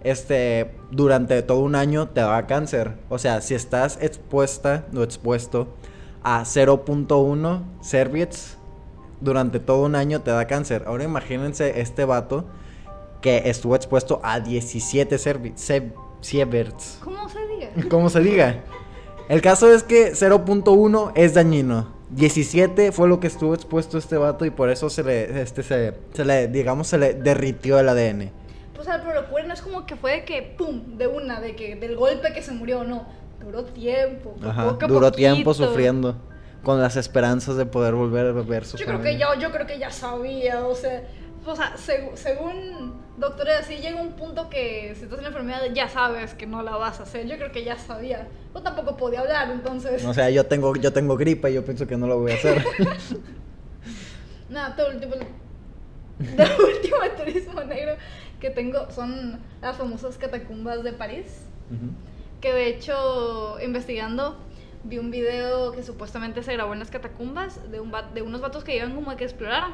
[0.02, 2.94] este, durante todo un año te da cáncer.
[3.08, 5.68] O sea, si estás expuesta o expuesto
[6.22, 8.56] a 0.1 serviets
[9.20, 10.84] durante todo un año te da cáncer.
[10.86, 12.44] Ahora imagínense este vato
[13.20, 16.98] que estuvo expuesto a 17 servi- se- sieverts.
[17.02, 17.88] ¿Cómo se diga?
[17.88, 18.60] Como se diga.
[19.28, 21.88] El caso es que 0.1 es dañino.
[22.10, 25.94] 17 fue lo que estuvo expuesto este vato y por eso se le, este, se,
[26.12, 28.32] se le, digamos, se le derritió el ADN.
[28.74, 31.54] Pues, o sea, pero no es como que fue de que, pum, de una, de
[31.54, 33.06] que, del golpe que se murió, no.
[33.44, 34.34] Duró tiempo.
[34.44, 35.68] Ajá, poco duró tiempo poquito.
[35.68, 36.16] sufriendo
[36.62, 39.28] con las esperanzas de poder volver a ver su Yo creo que familia.
[39.34, 41.04] ya, yo creo que ya sabía, o sea,
[41.46, 45.62] o sea, seg- según doctores así llega un punto que si estás en la enfermedad
[45.74, 47.26] ya sabes que no la vas a hacer.
[47.26, 48.28] Yo creo que ya sabía.
[48.54, 50.04] Yo tampoco podía hablar, entonces.
[50.04, 52.34] O sea, yo tengo, yo tengo gripa y yo pienso que no lo voy a
[52.34, 52.64] hacer.
[54.48, 55.14] Nada, todo el último,
[56.18, 57.92] del último turismo negro
[58.40, 61.42] que tengo son las famosas catacumbas de París.
[61.70, 61.92] Ujú.
[62.40, 64.36] Que de hecho, investigando,
[64.82, 68.64] vi un video que supuestamente se grabó en las catacumbas de, un de unos vatos
[68.64, 69.72] que iban como a que exploraran.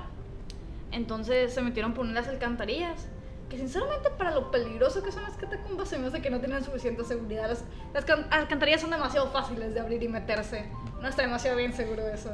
[0.97, 3.07] Entonces se metieron por unas alcantarillas.
[3.51, 6.65] Que sinceramente para lo peligroso que son las catacumbas se me hace que no tienen
[6.65, 7.49] suficiente seguridad.
[7.49, 7.63] Las,
[7.95, 10.69] las can- alcantarillas son demasiado fáciles de abrir y meterse.
[11.01, 12.31] No está demasiado bien seguro eso.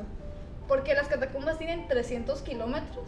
[0.69, 3.05] Porque las catacumbas tienen 300 kilómetros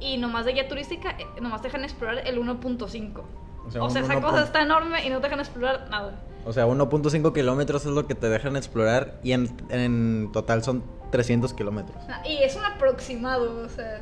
[0.00, 3.18] y nomás de guía turística eh, nomás dejan explorar el 1.5.
[3.18, 3.22] O
[3.68, 4.26] O sea, sea, un esa 1.
[4.26, 6.18] cosa está enorme y no dejan explorar nada.
[6.46, 10.82] O sea, 1.5 kilómetros es lo que te dejan explorar y en, en total son
[11.12, 11.96] 300 kilómetros.
[12.08, 14.00] Ah, Y es un aproximado, o sea,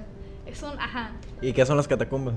[0.54, 1.12] es un, ajá.
[1.42, 2.34] ¿Y qué son las catacumbas?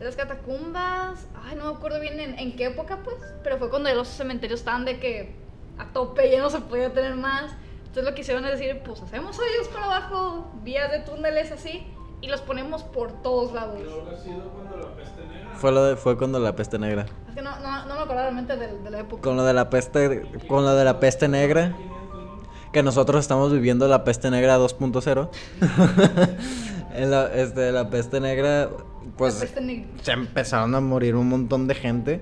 [0.00, 3.92] Las catacumbas, ay, no me acuerdo bien en, en qué época, pues, pero fue cuando
[3.94, 5.34] los cementerios estaban de que
[5.78, 7.52] a tope, ya no se podía tener más.
[7.78, 11.86] Entonces lo que hicieron es decir, pues hacemos hoyos por abajo, vías de túneles así,
[12.20, 13.80] y los ponemos por todos lados.
[13.80, 15.50] Creo que ha sido cuando la peste negra.
[15.54, 17.06] Fue, lo de, fue cuando la peste negra.
[17.28, 19.22] Es que no, no, no me acuerdo realmente de, de la época.
[19.22, 22.36] Con lo de la peste, con lo de la peste negra, 500, ¿no?
[22.72, 25.30] que nosotros estamos viviendo la peste negra 2.0.
[26.96, 28.70] En la, este, la peste negra,
[29.16, 29.86] pues La peste negra.
[30.02, 32.20] se empezaron a morir un montón de gente.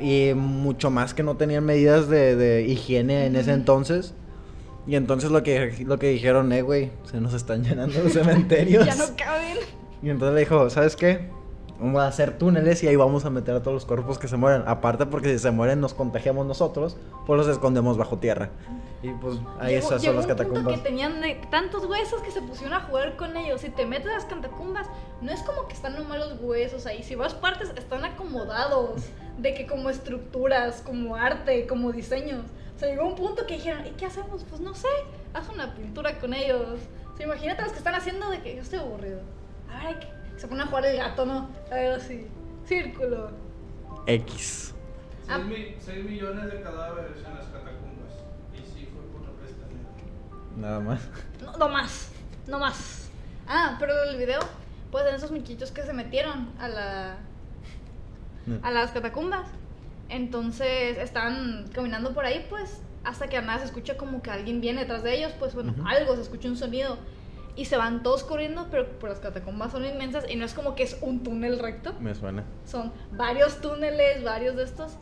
[0.00, 4.14] Y mucho más que no tenían medidas de, de higiene en ese entonces.
[4.86, 8.86] Y entonces lo que, lo que dijeron, eh, güey, se nos están llenando los cementerios.
[8.86, 9.58] Ya no caben.
[10.02, 11.28] Y entonces le dijo, ¿sabes qué?
[11.80, 14.36] Vamos a hacer túneles y ahí vamos a meter a todos los cuerpos que se
[14.36, 14.62] mueren.
[14.66, 18.50] Aparte porque si se mueren nos contagiamos nosotros, pues los escondemos bajo tierra.
[19.02, 20.74] Y pues ahí Llegó- esas llegó son las un punto catacumbas.
[20.76, 23.62] que tenían tantos huesos que se pusieron a jugar con ellos.
[23.62, 24.86] Si te metes a las catacumbas,
[25.22, 27.02] no es como que están nomás los huesos ahí.
[27.02, 29.00] Si vas partes, están acomodados.
[29.38, 32.44] De que como estructuras, como arte, como diseños.
[32.76, 34.44] O sea, llegó un punto que dijeron, ¿y qué hacemos?
[34.50, 34.88] Pues no sé,
[35.32, 36.78] haz una pintura con ellos.
[37.14, 39.20] O sea, imagínate los que están haciendo de que yo estoy aburrido.
[39.70, 40.19] A ver, hay que...
[40.40, 41.50] Se ponen a jugar el gato, ¿no?
[41.70, 42.26] A ver, así.
[42.64, 43.30] Círculo.
[44.06, 44.74] X.
[45.26, 45.38] 6, Ah.
[45.38, 48.14] millones de cadáveres en las catacumbas.
[48.54, 50.56] Y sí fue por la peste negra.
[50.56, 51.02] Nada más.
[51.42, 52.10] No, no más,
[52.46, 53.10] no más.
[53.46, 54.40] Ah, pero el video,
[54.90, 57.16] pues en esos muchachitos que se metieron a la
[58.62, 59.46] a las catacumbas.
[60.08, 64.62] Entonces están caminando por ahí, pues, hasta que a nada se escucha como que alguien
[64.62, 65.86] viene detrás de ellos, pues bueno, Ujú.
[65.86, 66.96] algo, se escucha un sonido.
[67.56, 70.74] Y se van todos corriendo, pero por las catacumbas son inmensas y no es como
[70.74, 71.92] que es un túnel recto.
[72.00, 72.44] Me suena.
[72.64, 74.92] Son varios túneles, varios de estos.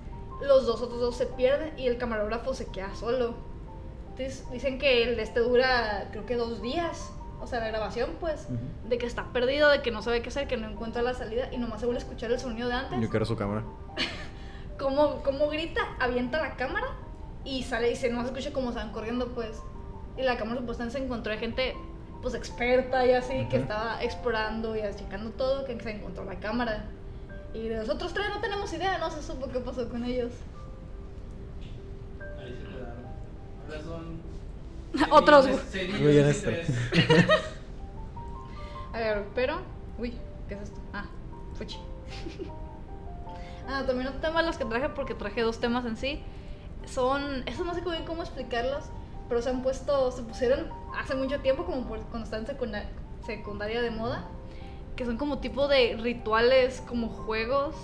[0.42, 3.34] Los dos otros dos se pierden y el camarógrafo se queda solo.
[4.10, 7.10] Entonces dicen que el de este dura, creo que dos días.
[7.40, 8.88] O sea, la grabación, pues, Ujú.
[8.88, 11.48] de que está perdido, de que no sabe qué hacer, que no encuentra la salida
[11.52, 13.00] y nomás se vuelve a escuchar el sonido de antes.
[13.00, 13.62] Yo quiero su cámara.
[14.78, 16.86] Como, como grita, avienta la cámara
[17.44, 19.60] y sale y se no se escucha como se van corriendo, pues.
[20.16, 21.74] Y la cámara supuestamente se encontró de gente,
[22.22, 23.62] pues, experta y así, que Ujú.
[23.64, 26.86] estaba explorando y checando todo, que se encontró la cámara.
[27.54, 30.32] Y de los otros tres no tenemos idea, no se supo qué pasó con ellos.
[32.38, 33.04] Ahí se quedaron.
[33.66, 34.22] Ahora son.
[35.10, 36.68] Otros, seis tres.
[38.92, 39.60] A ver, pero.
[39.98, 40.80] Uy, ¿qué es esto?
[40.92, 41.06] Ah,
[41.54, 41.78] fuchi.
[43.70, 46.22] Ah, también otro tema de los que traje, porque traje dos temas en sí.
[46.86, 47.46] Son.
[47.46, 48.84] Eso no sé muy bien cómo explicarlos,
[49.28, 50.10] pero se han puesto.
[50.12, 52.88] Se pusieron hace mucho tiempo, como por- cuando están en secunda-
[53.26, 54.26] secundaria de moda.
[54.96, 57.74] Que son como tipo de rituales, como juegos.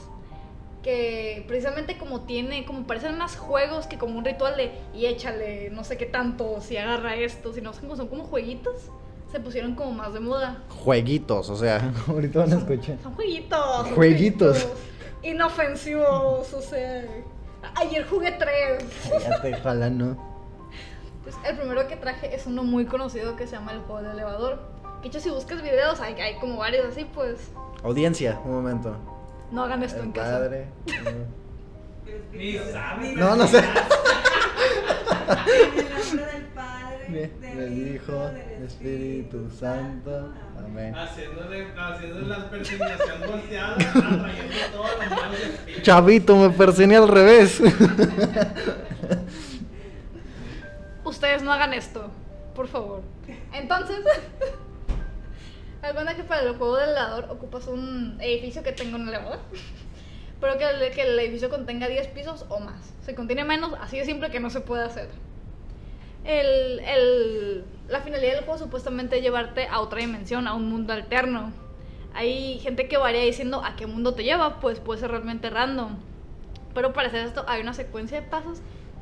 [0.83, 2.65] Que precisamente como tiene.
[2.67, 4.73] Como parecen más juegos que como un ritual de.
[4.95, 8.75] Y échale no sé qué tanto, si agarra esto, sino son como, son como jueguitos.
[9.33, 10.63] Se pusieron como más de moda.
[10.69, 12.99] Jueguitos, o sea, ahorita van a escuchar.
[13.03, 13.87] Son jueguitos.
[13.95, 14.69] Jueguitos.
[15.23, 17.05] Inofensivos, o sea.
[17.77, 18.85] Ayer jugué tres.
[19.11, 20.34] Cállate, ojalá no.
[21.25, 24.13] Pues el primero que traje es uno muy conocido que se llama el juego del
[24.13, 24.61] elevador.
[25.03, 27.51] De hecho, si buscas videos, hay, hay como varios así, pues.
[27.83, 28.95] Audiencia, un momento.
[29.51, 30.31] No hagan esto El en casa.
[30.39, 30.67] padre.
[32.73, 33.15] Sabe.
[33.15, 33.59] No, no sé.
[33.59, 33.65] En
[35.79, 40.33] el nombre del Padre, Del Hijo, del Espíritu Santo.
[40.59, 40.95] Amén.
[40.95, 45.83] Haciéndole, haciéndole la persignación volteada, atrayendo todos los malos espíritus.
[45.83, 47.61] Chavito, me persiné al revés.
[51.05, 52.11] Ustedes no hagan esto,
[52.55, 53.03] por favor.
[53.53, 53.99] Entonces,
[55.83, 59.39] alguna que para el juego del elevador ocupas un edificio que tenga un elevador.
[60.41, 62.93] Pero que el, edificio contenga 10 pisos o más.
[63.07, 65.09] Si contiene menos, así de simple que no se puede hacer.
[66.25, 71.53] El- la finalidad del juego supuestamente es llevarte a otra dimensión, a un mundo alterno.
[72.15, 75.97] Hay gente que varía diciendo a qué mundo te lleva, pues puede ser realmente random.
[76.73, 78.61] Pero para hacer esto hay una secuencia de pasos,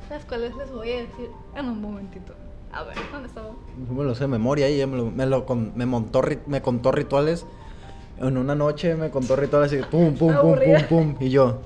[0.09, 2.33] las cuales les voy a decir en un momentito.
[2.71, 3.49] A ver, ¿dónde estaba?
[3.87, 6.21] No me lo sé de memoria y ya me, lo, me, lo con- me montó,
[6.47, 7.45] me contó rituales.
[8.19, 11.15] En una noche me contó rituales y pum, pum, pum, pum, pum.
[11.19, 11.61] Y yo,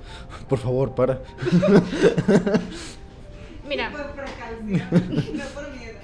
[0.49, 1.21] por favor, para.
[3.67, 4.71] Mira, Por precaución,
[5.37, 5.97] no por miedo.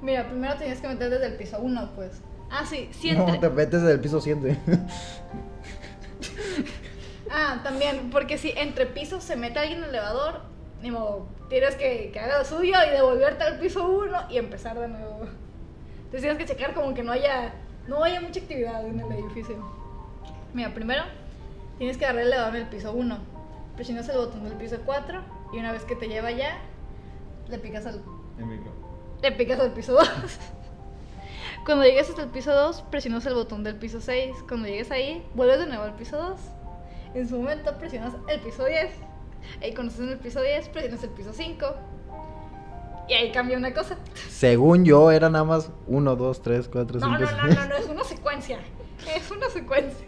[0.00, 2.20] mira, primero tienes que meter desde el piso 1, pues.
[2.50, 4.58] Ah, sí, sí No, te metes del piso 7.
[7.30, 10.40] Ah, también, porque si entre pisos se mete alguien en el elevador,
[10.82, 14.78] ni modo, tienes que, que haga lo suyo y devolverte al piso 1 y empezar
[14.78, 15.20] de nuevo.
[16.08, 17.52] Entonces tienes que checar como que no haya,
[17.86, 19.56] no haya mucha actividad en el edificio.
[20.54, 21.02] Mira, primero
[21.78, 23.18] tienes que darle el elevador en el piso 1.
[23.76, 25.20] Presionas el botón del piso 4
[25.52, 26.58] y una vez que te lleva allá,
[27.48, 28.02] le picas al,
[29.22, 30.08] le picas al piso 2.
[31.64, 34.36] Cuando llegues hasta el piso 2, presionas el botón del piso 6.
[34.48, 36.40] Cuando llegues ahí, vuelves de nuevo al piso 2.
[37.14, 38.90] En su momento presionas el piso 10.
[39.74, 41.66] Cuando estás en el piso 10, presionas el piso 5.
[43.08, 43.96] Y ahí cambia una cosa.
[44.28, 47.74] Según yo, era nada más 1, 2, 3, 4, No, 5, no, no, no, no,
[47.76, 48.58] es una secuencia.
[49.14, 50.06] Es una secuencia.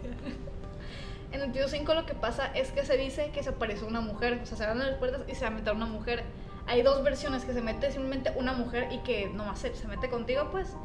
[1.31, 4.01] En el piso 5 lo que pasa es que se dice que se apareció una
[4.01, 4.39] mujer.
[4.43, 6.23] O sea, se abren las puertas y se va a meter una mujer.
[6.67, 10.09] Hay dos versiones, que se mete simplemente una mujer y que nomás se, se mete
[10.09, 10.75] contigo, pues.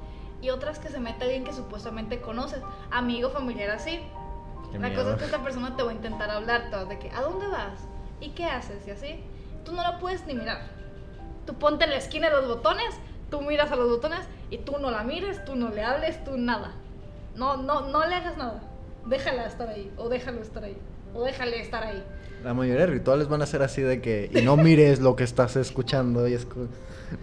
[0.40, 2.60] Y otras que se mete alguien que supuestamente conoces.
[2.90, 4.00] Amigo, familiar, así.
[4.72, 5.02] Qué la miedo.
[5.02, 7.46] cosa es que esta persona te va a intentar hablar todo de que, ¿a dónde
[7.48, 7.86] vas?
[8.20, 8.86] ¿Y qué haces?
[8.86, 9.20] Y así.
[9.64, 10.60] Tú no la puedes ni mirar.
[11.46, 12.94] Tú ponte en la esquina de los botones,
[13.30, 16.36] tú miras a los botones y tú no la mires, tú no le hables, tú
[16.36, 16.72] nada.
[17.36, 18.60] No, no, no le hagas nada.
[19.06, 20.76] Déjala estar ahí, o déjalo estar ahí,
[21.14, 22.02] o déjale estar ahí.
[22.42, 24.30] La mayoría de rituales van a ser así de que.
[24.32, 26.26] Y no mires lo que estás escuchando.
[26.28, 26.46] Y es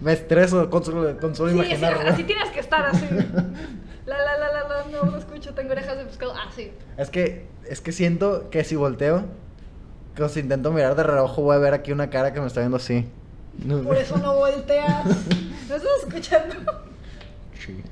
[0.00, 2.10] Me estreso con solo, con solo Sí, imaginarlo.
[2.10, 3.06] así tienes que estar así.
[4.06, 6.34] La, la, la, la, la, no lo escucho, tengo orejas de pescado.
[6.46, 6.72] Así.
[6.98, 9.24] Es que, es que siento que si volteo,
[10.14, 12.60] que si intento mirar de reojo, voy a ver aquí una cara que me está
[12.60, 13.06] viendo así.
[13.64, 13.82] No.
[13.82, 15.04] Por eso no volteas.
[15.68, 16.54] ¿No estás escuchando?
[17.58, 17.82] Sí.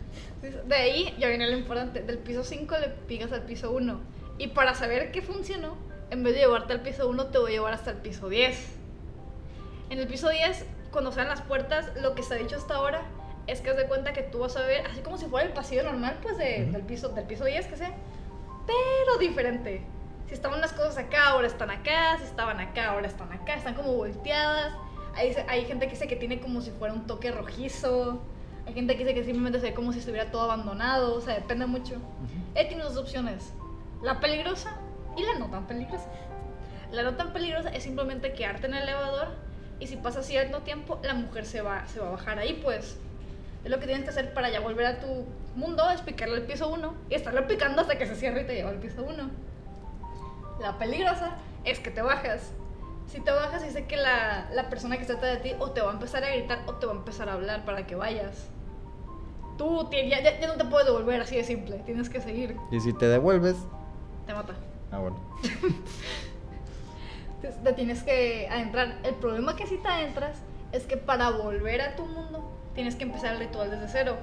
[0.66, 2.02] De ahí ya viene lo importante.
[2.02, 4.00] Del piso 5 le picas al piso 1.
[4.38, 5.76] Y para saber que funcionó,
[6.10, 8.56] en vez de llevarte al piso 1, te voy a llevar hasta el piso 10.
[9.90, 13.02] En el piso 10, cuando salen las puertas, lo que se ha dicho hasta ahora
[13.46, 15.52] es que haz de cuenta que tú vas a ver, así como si fuera el
[15.52, 16.72] pasillo normal, pues de- Ujú.
[16.72, 17.92] del, piso, del piso 10, que sea,
[18.66, 19.82] pero diferente.
[20.32, 23.74] Si estaban las cosas acá, ahora están acá, si estaban acá, ahora están acá, están
[23.74, 24.72] como volteadas.
[25.14, 28.18] Hay, hay gente que dice que tiene como si fuera un toque rojizo.
[28.66, 31.16] Hay gente que dice que simplemente se ve como si estuviera todo abandonado.
[31.16, 31.96] O sea, depende mucho.
[32.54, 33.52] Él tiene dos opciones:
[34.00, 34.74] la peligrosa
[35.18, 36.08] y la no tan peligrosa.
[36.92, 39.36] La no tan peligrosa es simplemente quedarte en el elevador
[39.80, 42.96] y si pasa cierto tiempo, la mujer se va, se va a bajar ahí, pues.
[43.64, 45.26] Es lo que tienes que hacer para ya volver a tu
[45.56, 48.54] mundo, es picarle al piso 1 y estarlo picando hasta que se cierre y te
[48.54, 49.51] lleva al piso 1.
[50.60, 52.52] La peligrosa es que te bajas.
[53.06, 55.90] Si te bajas, dice que la, la persona que está de ti o te va
[55.90, 58.48] a empezar a gritar o te va a empezar a hablar para que vayas.
[59.58, 62.56] Tú ya, ya- ya no te puedes devolver así de simple, tienes que seguir.
[62.70, 63.56] Y si te devuelves.
[64.26, 64.54] Te mata.
[64.90, 65.16] Ah, bueno.
[67.36, 68.98] Entonces, te tienes que adentrar.
[69.02, 70.38] El problema que si te adentras
[70.72, 74.16] es que para volver a tu mundo tienes que empezar el ritual desde cero.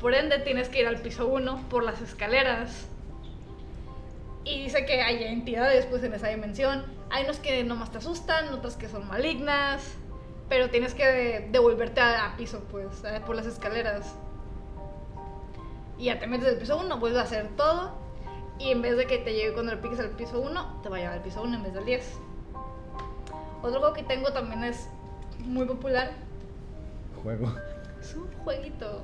[0.00, 2.86] Por ende, tienes que ir al piso 1 por las escaleras.
[4.44, 6.84] Y dice que hay entidades pues en esa dimensión.
[7.10, 9.82] Hay unos que nomás te asustan, otras que son malignas.
[10.48, 14.14] Pero tienes que devolverte a, a piso, pues, a- por las escaleras.
[15.98, 17.92] Y ya te metes del piso 1, vuelves a hacer todo.
[18.58, 20.96] Y en vez de que te llegue cuando le piques al piso 1, te va
[20.96, 22.18] a llevar al piso 1 en vez del 10.
[23.62, 24.88] Otro juego que tengo también es
[25.38, 26.12] muy popular.
[27.22, 27.54] Juego.
[28.00, 29.02] Es un jueguito.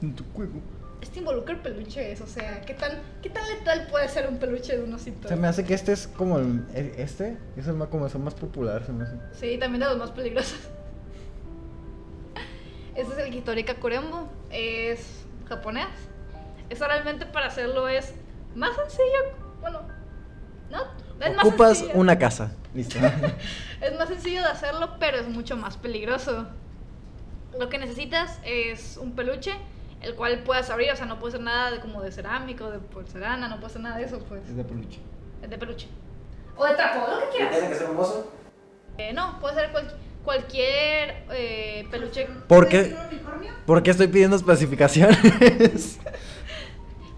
[0.16, 0.60] Tu juego.
[1.00, 2.92] Este involucra peluches, o sea, ¿qué tan,
[3.22, 5.28] ¿qué tan letal puede ser un peluche de un osito?
[5.28, 6.66] Se me hace que este es como el.
[6.74, 9.16] Este es el más, como el más popular, se me hace.
[9.32, 10.58] Sí, también de los más peligrosos.
[12.94, 14.28] Este es el Hitorika Kurembo.
[14.50, 15.88] Es japonés.
[16.68, 18.12] Eso realmente para hacerlo es
[18.54, 19.36] más sencillo.
[19.60, 19.80] Bueno,
[20.70, 20.82] no.
[21.24, 21.98] Es más Ocupas sencillo.
[22.00, 22.52] una casa.
[22.74, 22.98] Listo.
[23.80, 26.46] Es más sencillo de hacerlo, pero es mucho más peligroso.
[27.58, 29.52] Lo que necesitas es un peluche,
[30.00, 32.70] el cual puedas abrir, o sea, no puede ser nada de como de cerámica o
[32.70, 34.42] de porcelana, no puede ser nada de eso, pues.
[34.48, 34.98] es de peluche.
[35.42, 35.88] Es de peluche.
[36.56, 37.56] O de trapo, lo que quieras.
[37.58, 38.30] que ser hermoso?
[38.98, 39.94] Eh, no, puede ser cual-
[40.24, 42.26] cualquier eh, peluche.
[42.48, 42.96] ¿Por ¿Puede qué?
[43.66, 45.98] ¿Por qué estoy pidiendo especificaciones?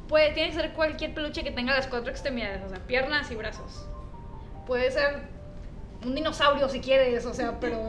[0.09, 3.35] Puede, tiene que ser cualquier peluche que tenga las cuatro extremidades, o sea, piernas y
[3.35, 3.87] brazos.
[4.66, 5.22] Puede ser
[6.05, 7.89] un dinosaurio si quieres, o sea, pero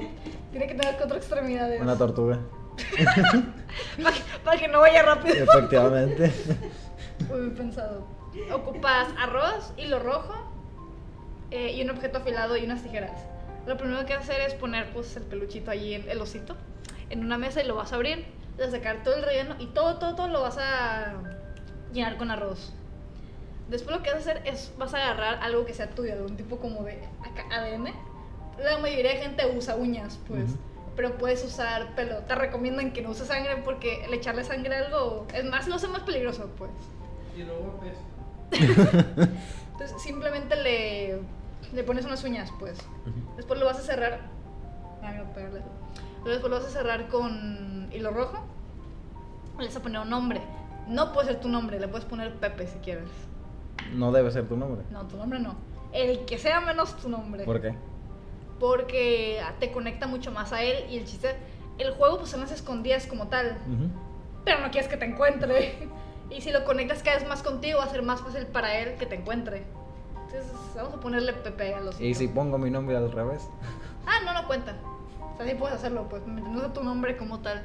[0.52, 1.82] tiene que tener cuatro extremidades.
[1.82, 2.40] Una tortuga.
[4.04, 5.44] para, que, para que no vaya rápido.
[5.44, 6.32] Efectivamente.
[7.30, 8.08] Muy bien pensado.
[8.52, 10.34] Ocupas arroz, hilo rojo
[11.52, 13.20] eh, y un objeto afilado y unas tijeras.
[13.66, 16.56] Lo primero que hacer es poner pues el peluchito allí, en el osito,
[17.10, 18.26] en una mesa y lo vas a abrir,
[18.58, 21.14] vas a sacar todo el relleno y todo, todo, todo lo vas a
[21.94, 22.74] llenar con arroz.
[23.70, 26.24] Después lo que vas a hacer es, vas a agarrar algo que sea tuyo, de
[26.24, 27.00] un tipo como de
[27.52, 27.94] ADN.
[28.62, 30.56] La mayoría de gente usa uñas, pues.
[30.96, 32.20] Pero puedes usar pelo.
[32.20, 35.76] Te recomiendan que no uses sangre porque el echarle sangre a algo es más, lo
[35.76, 36.72] hace más peligroso, pues.
[37.36, 39.32] Y luego apesta.
[39.72, 41.20] Entonces simplemente le,
[41.74, 42.78] le pones unas uñas, pues.
[43.36, 44.22] Después lo vas a cerrar.
[45.02, 45.62] Ay, no, pegarle.
[46.24, 48.44] Luego Después lo vas a cerrar con hilo rojo.
[49.60, 50.42] Le vas a poner un nombre.
[50.88, 53.10] No puede ser tu nombre, le puedes poner Pepe si quieres.
[53.94, 54.84] No debe ser tu nombre.
[54.92, 55.56] No, tu nombre no.
[55.92, 57.46] El que sea menos tu nombre.
[57.46, 57.76] ¿Por qué?
[58.60, 61.36] Porque te conecta mucho más a él y el chiste.
[61.78, 63.58] El juego pues son las escondidas como tal.
[64.46, 65.88] Pero no quieres que te encuentre.
[66.30, 68.96] Y si lo conectas cada vez más contigo, va a ser más fácil para él
[68.98, 69.66] que te encuentre.
[70.16, 73.44] Entonces, vamos a ponerle Pepe a los Y si pongo mi nombre al revés.
[74.08, 74.74] Ah, no, no cuenta.
[75.32, 77.62] O sea, sí puedes hacerlo, pues, no sé tu nombre como tal.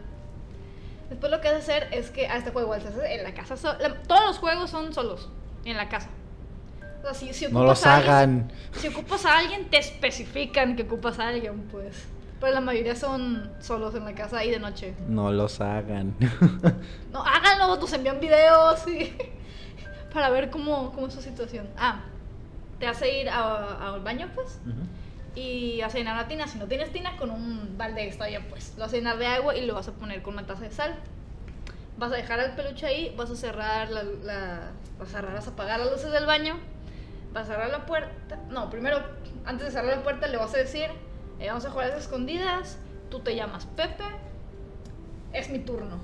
[1.09, 3.23] Después lo que vas a hacer es que a este juego igual se hace en
[3.23, 3.57] la casa.
[3.57, 5.31] so- la- todos los juegos son solos,
[5.65, 6.09] en la casa.
[7.15, 8.53] Si, No los a alguien- hagan.
[8.73, 12.07] si ocupas a alguien, te especifican que ocupas a alguien, pues.
[12.41, 14.95] Pero la mayoría son solos en la casa y de noche.
[15.09, 16.15] No los hagan.
[17.13, 19.13] No, háganlo, nos envían videos y-
[20.13, 21.67] para ver cómo, cómo es su situación.
[21.77, 22.01] Ah,
[22.79, 24.61] te hace ir a- al baño, pues.
[24.67, 24.77] Ujú.
[25.35, 26.47] Y vas a llenar una tina.
[26.47, 28.75] Si no tienes tina, con un balde está bien, pues.
[28.77, 30.71] Lo vas a llenar de agua y lo vas a poner con una taza de
[30.71, 30.95] sal.
[31.97, 35.49] Vas a dejar el peluche ahí, vas a cerrar la, la- vas a cerrar, vas
[35.49, 36.57] a apagar las luces del baño,
[37.39, 38.37] vas a cerrar la puerta.
[38.49, 38.99] No, primero,
[39.45, 40.87] antes de cerrar la puerta, le vas a decir,
[41.39, 42.79] eh, vamos a jugar a las escondidas,
[43.11, 44.05] tú te llamas Pepe,
[45.33, 45.99] es mi turno.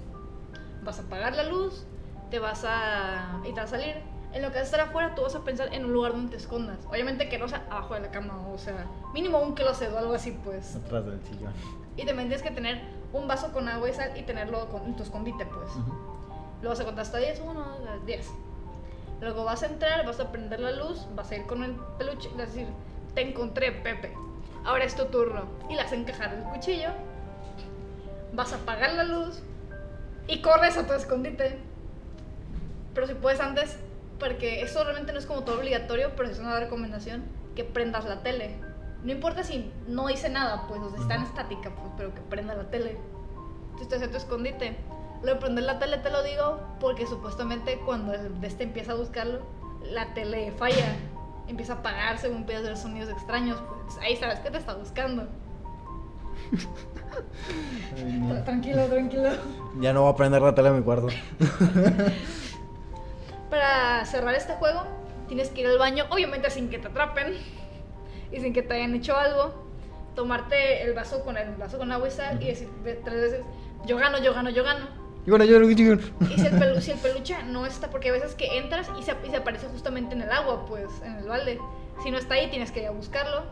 [0.82, 1.84] Vas a apagar la luz,
[2.30, 3.40] te vas a...
[3.44, 3.96] y te vas a salir.
[4.32, 6.32] En lo que vas a estar afuera, tú vas a pensar en un lugar donde
[6.32, 6.78] te escondas.
[6.88, 10.14] Obviamente que no sea abajo de la cama, o sea, mínimo un closet o algo
[10.14, 10.76] así, pues.
[10.76, 11.52] Atrás del sillón.
[11.96, 12.82] Y también tienes que tener
[13.12, 15.70] un vaso con agua y sal y tenerlo con, en tu escondite, pues.
[15.70, 15.92] Ujú.
[16.62, 17.64] Lo vas a contar hasta 10, 1,
[18.04, 18.30] 10.
[19.24, 22.28] Luego vas a entrar, vas a prender la luz, vas a ir con el peluche
[22.28, 22.66] y vas a decir,
[23.14, 24.12] te encontré, Pepe.
[24.66, 25.46] Ahora es tu turno.
[25.70, 26.90] Y le a encajar el cuchillo,
[28.34, 29.42] vas a apagar la luz
[30.28, 31.58] y corres a tu escondite.
[32.92, 33.78] Pero si puedes antes,
[34.20, 37.24] porque eso realmente no es como todo obligatorio, pero es una recomendación,
[37.56, 38.58] que prendas la tele.
[39.04, 42.20] No importa si no hice nada, pues, o sea, está en estática, pues, pero que
[42.20, 42.98] prenda la tele.
[43.78, 44.76] Tú estás en tu escondite.
[45.24, 48.92] Lo de prender la tele te lo digo porque supuestamente cuando el de este empieza
[48.92, 49.40] a buscarlo,
[49.82, 50.96] la tele falla.
[51.48, 53.62] Empieza a apagarse, empieza a hacer sonidos extraños.
[53.84, 55.26] Pues ahí sabes que te está buscando.
[57.96, 58.34] Ay, no.
[58.34, 59.30] Tra- Tranquilo, tranquilo.
[59.80, 61.08] Ya no voy a prender la tele en mi cuarto.
[63.50, 64.82] Para cerrar este juego,
[65.28, 67.34] tienes que ir al baño, obviamente sin que te atrapen
[68.32, 69.52] y sin que te hayan hecho algo.
[70.14, 73.44] Tomarte el vaso con el vaso con agua y sal y decir tres veces:
[73.86, 74.86] Yo gano, yo gano, yo gano.
[75.26, 75.84] Y bueno, yo lo que Y si
[76.46, 79.30] el, pelu- si el peluche no está, porque a veces que entras y se, y
[79.30, 81.58] se aparece justamente en el agua, pues, en el balde.
[82.02, 83.42] Si no está ahí, tienes que ir a buscarlo,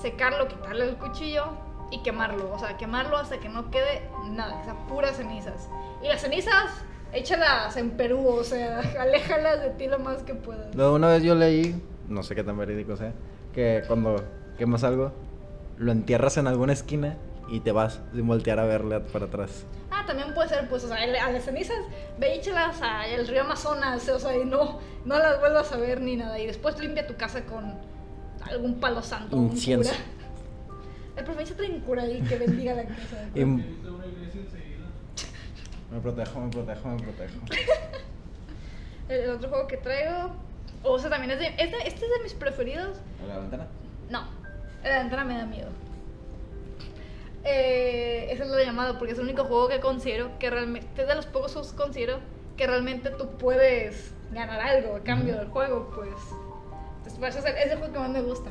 [0.00, 1.44] secarlo, quitarle el cuchillo
[1.90, 2.52] y quemarlo.
[2.52, 5.68] O sea, quemarlo hasta que no quede nada, que sea puras cenizas.
[6.02, 6.66] Y las cenizas
[7.12, 10.74] échalas en Perú, o sea, aléjalas de ti lo más que puedas.
[10.74, 13.12] Luego una vez yo leí, no sé qué tan verídico sea,
[13.54, 14.16] que cuando
[14.58, 15.12] quemas algo,
[15.78, 17.16] lo entierras en alguna esquina
[17.48, 19.64] y te vas sin voltear a verle para atrás.
[19.90, 21.78] Ah, también puede ser, pues, o sea, a las cenizas,
[22.18, 26.00] ve y échalas al río Amazonas, o sea, y no, no las vuelvas a ver
[26.00, 26.38] ni nada.
[26.38, 27.74] Y después limpia tu casa con
[28.42, 29.36] algún palo santo.
[29.36, 29.92] Incienso.
[31.16, 33.28] El profe trae un cura ahí que bendiga la casa.
[33.34, 33.54] Iglesia
[34.42, 34.86] enseguida.
[35.90, 37.38] Me protejo, me protejo, me protejo.
[39.08, 40.32] El, otro juego que traigo,
[40.82, 42.98] o sea, también es de, este, este es de mis preferidos.
[43.22, 43.68] ¿A la ventana?
[44.10, 44.26] No,
[44.82, 45.68] la ventana me da miedo.
[47.48, 51.06] Eh, ese es lo llamado porque es el único juego que considero que realmente, es
[51.06, 52.18] de los pocos juegos que considero
[52.56, 56.10] que realmente tú puedes ganar algo a cambio del juego, pues.
[57.06, 58.50] Entonces, eso es el, es el juego que más me gusta.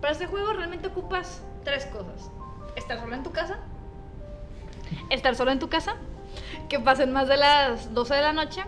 [0.00, 2.30] Para este juego realmente ocupas tres cosas.
[2.74, 3.58] Estar solo en tu casa.
[5.10, 5.96] Estar solo en tu casa.
[6.70, 8.62] Que pasen más de las 12 de la noche.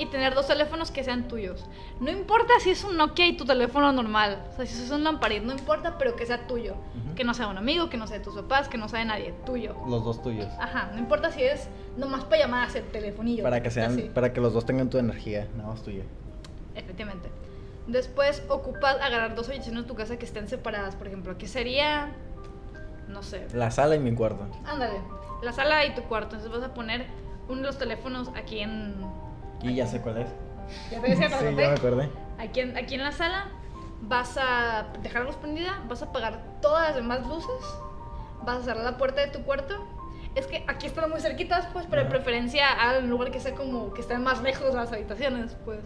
[0.00, 1.66] Y tener dos teléfonos que sean tuyos.
[2.00, 4.42] No importa si es un Nokia y tu teléfono normal.
[4.50, 6.74] O sea, si es un Lamparit, no importa, pero que sea tuyo.
[7.14, 9.04] Que no sea un amigo, que no sea de tus papás, que no sea de
[9.04, 9.34] nadie.
[9.44, 9.76] Tuyo.
[9.86, 10.48] Los dos tuyos.
[10.58, 13.42] Ajá, no importa si es nomás para llamadas el telefonillo.
[13.42, 14.10] Para que sean, así.
[14.14, 16.04] para que los dos tengan tu energía, nada más tuya.
[16.74, 17.28] Efectivamente.
[17.86, 20.96] Después ocupas agarrar dos habitaciones en tu casa que estén separadas.
[20.96, 22.10] Por ejemplo, aquí sería.
[23.08, 23.48] No sé.
[23.52, 24.46] La sala y mi cuarto.
[24.64, 25.00] Ándale.
[25.42, 26.36] La sala y tu cuarto.
[26.36, 27.06] Entonces vas a poner
[27.48, 28.94] uno de los teléfonos aquí en.
[29.62, 30.28] Y ya sé cuál es.
[30.90, 32.10] Ya te decía, Sí, ¿te ya me acordé?
[32.38, 33.48] Aquí en, aquí en la sala
[34.02, 37.50] vas a dejar la luz prendida, vas a apagar todas las demás luces,
[38.44, 39.74] vas a cerrar la puerta de tu cuarto.
[40.34, 43.92] Es que aquí están muy cerquitas, pues, pero de preferencia al lugar que sea como
[43.92, 45.80] que estén más lejos las habitaciones, pues.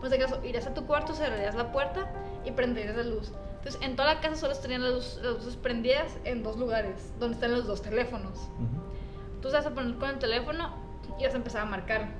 [0.00, 2.12] Por si acaso, irás a tu cuarto, cerrarías la puerta
[2.44, 3.32] y prenderías la luz.
[3.56, 7.12] Entonces, en toda la casa solo estarían las, luz- las luces prendidas en dos lugares,
[7.18, 8.38] donde están los dos teléfonos.
[8.38, 9.40] Ujú.
[9.42, 10.70] Tú te vas a poner con el teléfono
[11.18, 12.10] y vas a empezar a marcar.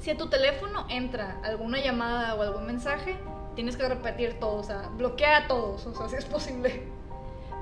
[0.00, 3.16] Si a tu teléfono entra alguna llamada o algún mensaje,
[3.54, 6.82] tienes que repetir todo, o sea, bloquea a todos, o sea, si es posible.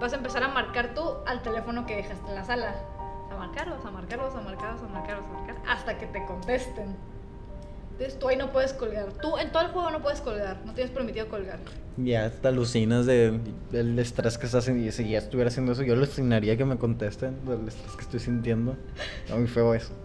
[0.00, 2.74] Vas a empezar a marcar tú al teléfono que dejaste en la sala.
[3.24, 5.56] Vas a marcar, vas a marcar, vas a marcar, vas a marcar, vas a marcar,
[5.68, 6.96] hasta que te contesten.
[7.92, 9.12] Entonces tú ahí no puedes colgar.
[9.22, 11.60] Tú en todo el juego no puedes colgar, no tienes permitido colgar.
[11.96, 13.38] Ya te alucinas de,
[13.70, 14.90] del estrés que estás sintiendo.
[14.90, 18.76] Si ya estuviera haciendo eso, yo alucinaría que me contesten del estrés que estoy sintiendo.
[19.22, 19.92] Está muy feo eso.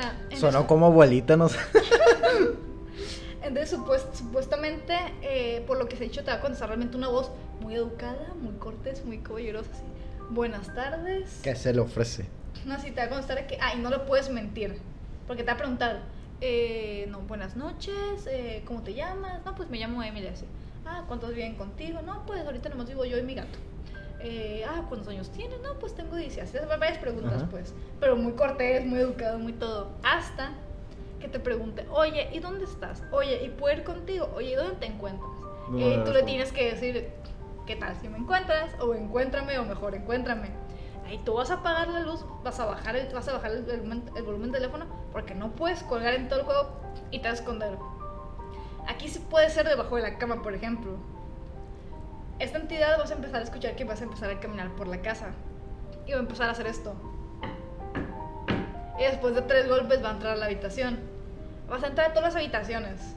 [0.00, 1.58] Ah, Sonó eso- como abuelita, no sé.
[3.42, 6.96] Entonces, supues- supuestamente, eh, por lo que se ha dicho, te va a contestar realmente
[6.96, 7.30] una voz
[7.60, 9.82] muy educada, muy cortés, muy caballerosa, así.
[10.30, 11.40] Buenas tardes.
[11.42, 12.26] ¿Qué se le ofrece?
[12.64, 14.78] No, sí, te va a contestar que, ah, y no le puedes mentir,
[15.26, 16.02] porque te va a preguntar,
[16.42, 17.94] eh, no, buenas noches,
[18.30, 19.40] eh, ¿cómo te llamas?
[19.44, 20.44] No, pues me llamo Emily, así.
[20.84, 22.00] Ah, ¿cuántos viven contigo?
[22.02, 23.58] No, pues ahorita nomás vivo yo y mi gato.
[24.22, 25.60] Eh, ah, ¿cuántos años tienes?
[25.60, 26.38] No, pues tengo 10.
[26.38, 27.48] Así, varias preguntas, Ajá.
[27.50, 27.74] pues.
[27.98, 29.92] Pero muy cortés, muy educado, muy todo.
[30.02, 30.52] Hasta
[31.20, 33.02] que te pregunte, oye, ¿y dónde estás?
[33.12, 34.30] Oye, ¿y puedo ir contigo?
[34.34, 35.30] Oye, ¿y dónde te encuentras?
[35.70, 36.26] No, y tú no, le no.
[36.26, 37.10] tienes que decir,
[37.66, 38.70] ¿qué tal si me encuentras?
[38.80, 40.48] O encuéntrame, o mejor, encuéntrame.
[41.06, 43.62] Ahí tú vas a apagar la luz, vas a bajar el, vas a bajar el,
[43.64, 46.68] volumen, el volumen del teléfono, porque no puedes colgar en todo el juego
[47.10, 47.78] y te vas a esconder.
[48.88, 50.92] Aquí sí puede ser debajo de la cama, por ejemplo.
[52.40, 55.00] Esta entidad vas a empezar a escuchar que vas a empezar a caminar por la
[55.02, 55.28] casa.
[56.06, 56.94] Y va a empezar a hacer esto.
[58.98, 60.98] Y después de tres golpes va a entrar a la habitación.
[61.68, 63.14] Vas a entrar a todas las habitaciones.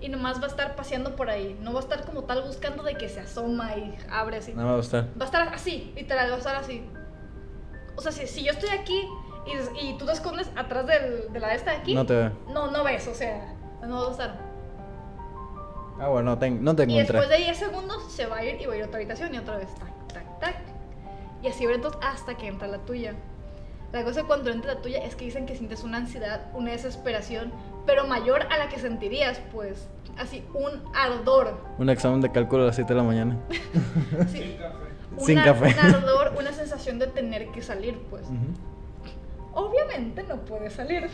[0.00, 1.56] Y nomás va a estar paseando por ahí.
[1.62, 4.52] No va a estar como tal buscando de que se asoma y abre así.
[4.54, 5.08] No me gusta.
[5.18, 6.84] Va a estar así, literal, va a estar así.
[7.96, 9.06] O sea, si, si yo estoy aquí
[9.46, 12.32] y, y tú te escondes atrás del- de la esta de aquí, No te veo.
[12.52, 13.54] no, no ves, o sea,
[13.86, 14.38] no va a estar.
[16.00, 17.18] Ah, bueno, no te, no te Y encontré.
[17.20, 19.34] después de 10 segundos se va a ir y va a ir a otra habitación
[19.34, 20.56] y otra vez, tac, tac, tac.
[21.42, 23.14] Y así entonces hasta que entra la tuya.
[23.92, 27.52] La cosa cuando entra la tuya es que dicen que sientes una ansiedad, una desesperación,
[27.86, 29.86] pero mayor a la que sentirías, pues,
[30.18, 31.56] así, un ardor.
[31.78, 33.38] Un examen de cálculo a las 7 de la mañana.
[34.32, 35.24] Sí, Sin café.
[35.26, 35.66] Sin una- café.
[35.88, 38.22] Un ardor, una sensación de tener que salir, pues.
[38.24, 38.34] Ujú,
[39.66, 41.08] Obviamente no puedes salir,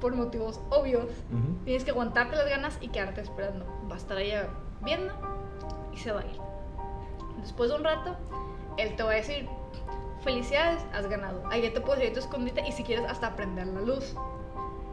[0.00, 1.04] por motivos obvios.
[1.04, 1.64] ujú.
[1.64, 3.64] Tienes que aguantarte las ganas y quedarte esperando.
[3.90, 4.48] Va a estar ella
[4.82, 5.12] viendo
[5.92, 6.38] y se va a ir.
[7.40, 8.16] Después de un rato,
[8.76, 9.48] él te va a decir,
[10.22, 11.42] felicidades, has ganado.
[11.50, 14.14] Ahí ya te puedes ir a tu escondite y si quieres hasta prender la luz.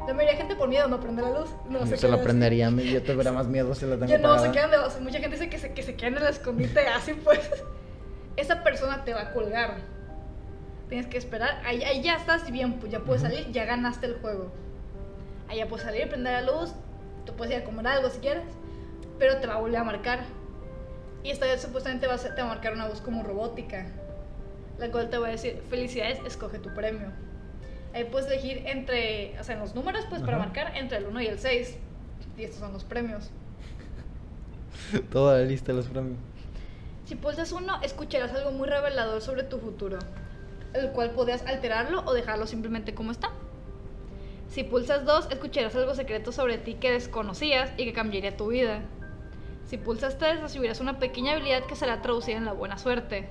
[0.08, 1.50] La mayoría de gente por miedo no prende la luz.
[1.70, 4.38] No Yo se se la prendería, yo te verá más miedo si la tengo no,
[4.40, 6.28] se quedan de o sea, Mucha gente dice que se, que se quedan en el
[6.30, 7.40] escondite así pues.
[8.36, 9.78] Esa persona te va a colgar.
[10.90, 11.62] Tienes que esperar.
[11.66, 13.32] Ahí, ahí ya estás bien, pues ya puedes Ujú.
[13.32, 14.52] salir, ya ganaste el juego.
[15.56, 16.72] Ya puedes salir, prender la luz,
[17.26, 18.44] tú puedes ir a comer algo si quieres,
[19.20, 20.26] pero te va a volver a marcar.
[21.24, 23.86] Y esta vez supuestamente va a ser- te va a marcar una voz como robótica,
[24.78, 27.08] la cual te va a decir, felicidades, escoge tu premio.
[27.94, 30.46] Ahí puedes elegir entre, o sea, en los números, pues para Ajá.
[30.48, 31.78] marcar entre el 1 y el 6.
[32.38, 33.30] Y estos son los premios.
[35.12, 36.18] Toda la lista de los premios.
[37.06, 40.00] Si pulsas uno, escucharás algo muy revelador sobre tu futuro,
[40.74, 43.30] el cual podrías alterarlo o dejarlo simplemente como está.
[44.54, 48.82] Si pulsas dos, escucharás algo secreto sobre ti que desconocías y que cambiaría tu vida.
[49.66, 53.28] Si pulsas tres, recibirás una pequeña habilidad que será traducida en la buena suerte.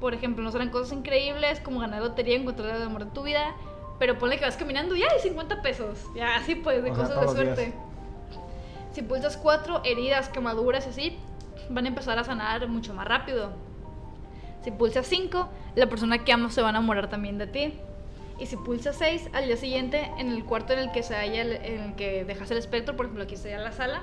[0.00, 3.56] Por ejemplo, no serán cosas increíbles como ganar lotería, encontrar el amor de tu vida,
[3.98, 5.98] pero ponle que vas caminando y hay 50 pesos.
[6.14, 7.56] Ya, así pues, de O sea, cosas de días.
[7.56, 7.74] suerte.
[8.92, 11.18] Si pulsas 4, heridas, quemaduras y así,
[11.70, 13.50] van a empezar a sanar mucho más rápido.
[14.62, 17.80] Si pulsas 5, la persona que amas se va a enamorar también de ti.
[18.38, 21.42] Y si pulsas 6, al día siguiente, en el cuarto en el que se halla,
[21.42, 24.02] el- en el que dejas el espectro, por ejemplo, aquí sería la sala,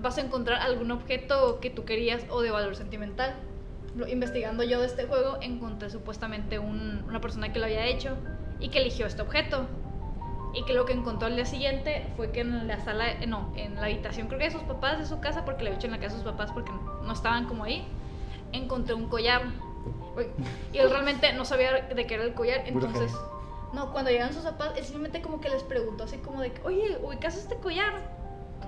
[0.00, 3.34] vas a encontrar algún objeto que tú querías o de valor sentimental.
[4.08, 8.16] Investigando yo de este juego, encontré supuestamente un- una persona que lo había hecho
[8.60, 9.66] y que eligió este objeto.
[10.54, 13.52] Y que lo que encontró al día siguiente fue que en la sala, eh, no,
[13.56, 15.88] en la habitación, creo que de sus papás, de su casa, porque le había hecho
[15.88, 16.70] en la casa de sus papás porque
[17.04, 17.84] no, estaban como ahí,
[18.52, 19.42] encontré un collar.
[20.72, 23.12] Y él realmente no sabía de qué era el collar, entonces...
[23.72, 26.62] No, cuando llegan sus papás, él simplemente como que les preguntó así como de, que,
[26.66, 27.92] oye, ¿ubicas este collar?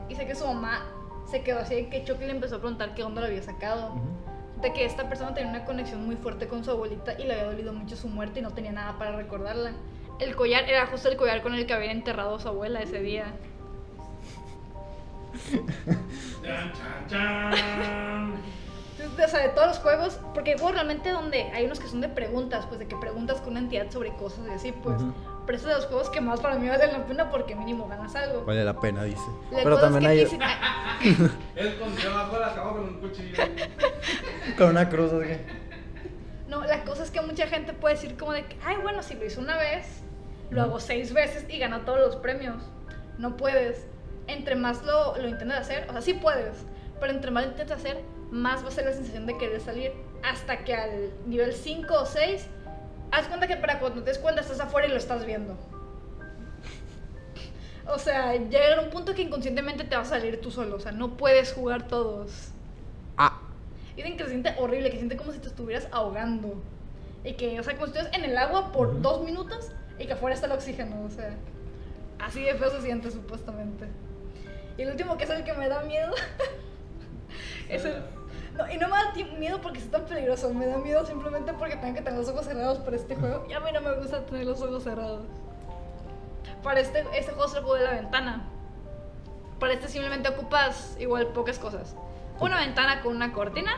[0.09, 0.85] Y sé que su mamá
[1.31, 3.95] se quedó así de que Chucky le empezó a preguntar qué onda lo había sacado.
[4.61, 7.45] De que esta persona tenía una conexión muy fuerte con su abuelita y le había
[7.45, 9.73] dolido mucho su muerte y no tenía nada para recordarla.
[10.19, 13.01] El collar era justo el collar con el que había enterrado a su abuela ese
[13.01, 13.33] día.
[19.01, 22.01] O sea, de todos los juegos, porque hay juegos realmente donde hay unos que son
[22.01, 25.01] de preguntas, pues de que preguntas con una entidad sobre cosas y así, pues.
[25.01, 25.13] Ujú.
[25.47, 28.15] Pero es de los juegos que más para mí valen la pena porque mínimo ganas
[28.15, 28.45] algo.
[28.45, 29.23] Vale la pena, dice.
[29.51, 30.29] La Pero también que hay Él
[31.57, 33.37] de la cama con un cuchillo.
[34.59, 35.41] con una cruz así.
[36.49, 39.15] No, la cosa es que mucha gente puede decir como de que, ay, bueno, si
[39.15, 40.03] lo hizo una vez,
[40.51, 42.63] lo hago seis veces y gano todos los premios.
[43.19, 43.87] No puedes.
[44.27, 46.65] Entre más lo, lo intentes hacer, o sea, sí puedes,
[47.01, 49.93] pero entre más lo intentes hacer, más va a ser la sensación de querer salir.
[50.23, 52.47] Hasta que al nivel 5 o 6,
[53.11, 55.57] haz cuenta que para cuando te des cuenta estás afuera y lo estás viendo.
[57.87, 60.77] O sea, llega a un punto que inconscientemente te va a salir tú solo.
[60.77, 62.51] O sea, no puedes jugar todos.
[63.17, 63.41] Ah.
[63.97, 66.63] Dicen que se siente horrible, que siente como si te estuvieras ahogando.
[67.25, 68.99] Y que, o sea, como si estuvieras en el agua por Ujú.
[69.01, 71.35] dos minutos y que afuera está el oxígeno, o sea.
[72.21, 73.87] Así de feo se siente, supuestamente.
[74.79, 76.13] Y el último, que es el que me da miedo,
[77.69, 78.03] es el...
[78.61, 81.77] No, y no me da miedo porque es tan peligroso, me da miedo simplemente porque
[81.77, 83.47] tengo que tener los ojos cerrados para este juego.
[83.49, 85.23] Y a mí no me gusta tener los ojos cerrados.
[86.63, 88.45] Para este, este juego se lo juego de la ventana.
[89.59, 91.97] Para este simplemente ocupas igual pocas cosas.
[92.39, 93.73] Una ventana con una cortina.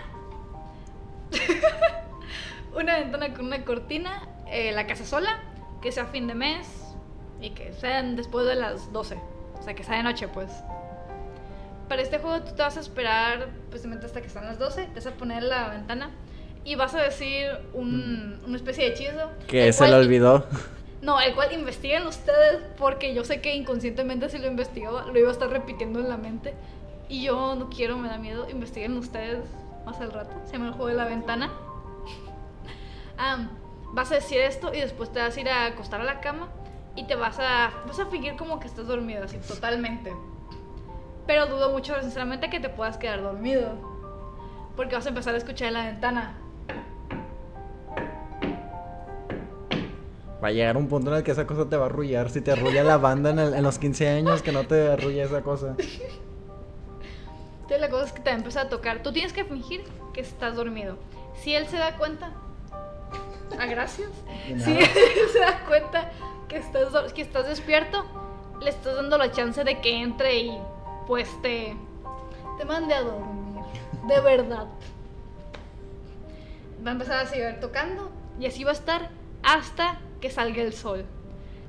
[2.75, 4.29] una ventana con una cortina.
[4.47, 5.41] eh, la casa sola.
[5.81, 6.95] Que sea fin de mes.
[7.41, 9.17] Y que sean después de las 12.
[9.59, 10.51] O sea, que sea de noche, pues.
[11.93, 14.87] Para este juego tú te vas a esperar precisamente hasta que están las 12.
[14.87, 16.11] Te vas a poner la ventana.
[16.65, 19.31] Y vas a decir un, una especie de hechizo.
[19.47, 20.47] Que se le olvidó.
[21.03, 25.29] no, el cual investiguen ustedes, porque yo sé que inconscientemente si lo investigaba, lo iba
[25.29, 26.55] a estar repitiendo en la mente.
[27.11, 28.49] Y yo no quiero, me da miedo.
[28.49, 29.45] Investiguen ustedes
[29.85, 30.35] más al rato.
[30.47, 31.53] Se llama el juego de la ventana.
[33.19, 33.51] Am,
[33.93, 36.49] vas a decir esto y después te vas a ir a acostar a la cama
[36.97, 40.15] y te vas a, vas a fingir como que estás dormido, así totalmente.
[41.27, 43.71] Pero dudo mucho, sinceramente, que te puedas quedar dormido.
[44.77, 46.35] Porque vas a empezar a escuchar en la ventana.
[50.43, 52.29] Va a llegar un punto en el que esa cosa te va a arrullar.
[52.31, 55.25] Si te arrulla la banda en, el- en los 15 años, que no te arrulla
[55.25, 55.77] esa cosa.
[55.79, 56.11] Entonces
[57.81, 59.03] la cosa es que te va a empezar a tocar.
[59.05, 60.97] Tú tienes que fingir que estás dormido.
[61.37, 62.33] Si él se da cuenta,
[63.59, 64.09] ah, gracias.
[64.59, 64.85] Si él
[65.33, 66.11] se da cuenta
[66.49, 68.05] que estás, que estás despierto,
[68.61, 70.59] le estás dando la chance de que entre y
[71.07, 71.77] pues te,
[72.59, 73.63] te mande a dormir.
[74.07, 74.67] De verdad.
[76.85, 79.11] Va a empezar a seguir tocando y así va a estar
[79.43, 81.05] hasta que salga el sol.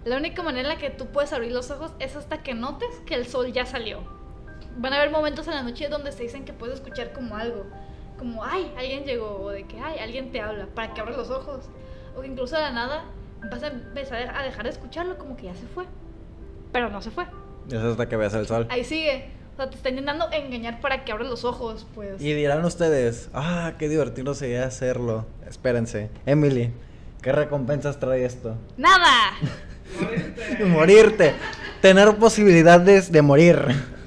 [0.05, 2.89] La única manera en la que tú puedes abrir los ojos es hasta que notes
[3.05, 4.01] que el sol ya salió.
[4.77, 7.65] Van a haber momentos en la noche donde se dicen que puedes escuchar como algo,
[8.17, 11.29] como ay, alguien llegó, o de que ay, alguien te habla, para que abras los
[11.29, 11.69] ojos.
[12.17, 13.03] O que incluso de la nada
[13.49, 15.85] vas a empezar a dejar de escucharlo como que ya se fue.
[16.71, 17.25] Pero no se fue.
[17.67, 18.67] Es hasta que veas el sol.
[18.69, 19.29] Ahí sigue.
[19.53, 22.19] O sea, te está intentando engañar para que abras los ojos, pues.
[22.21, 25.25] Y dirán ustedes, ah, qué divertido sería hacerlo.
[25.47, 26.09] Espérense.
[26.25, 26.71] Emily,
[27.21, 28.55] ¿qué recompensas trae esto?
[28.77, 29.33] ¡Nada!
[29.99, 30.65] Morirte.
[30.65, 31.33] Morirte.
[31.81, 33.59] Tener posibilidades de morir.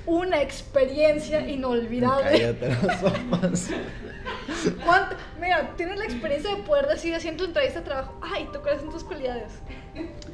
[0.07, 2.31] Una experiencia inolvidable.
[2.31, 3.69] Cállate los ojos.
[5.41, 8.91] Mira, tienes la experiencia de poder decir tu entrevista de trabajo, ay, ¿tú cuáles son
[8.91, 9.53] tus cualidades?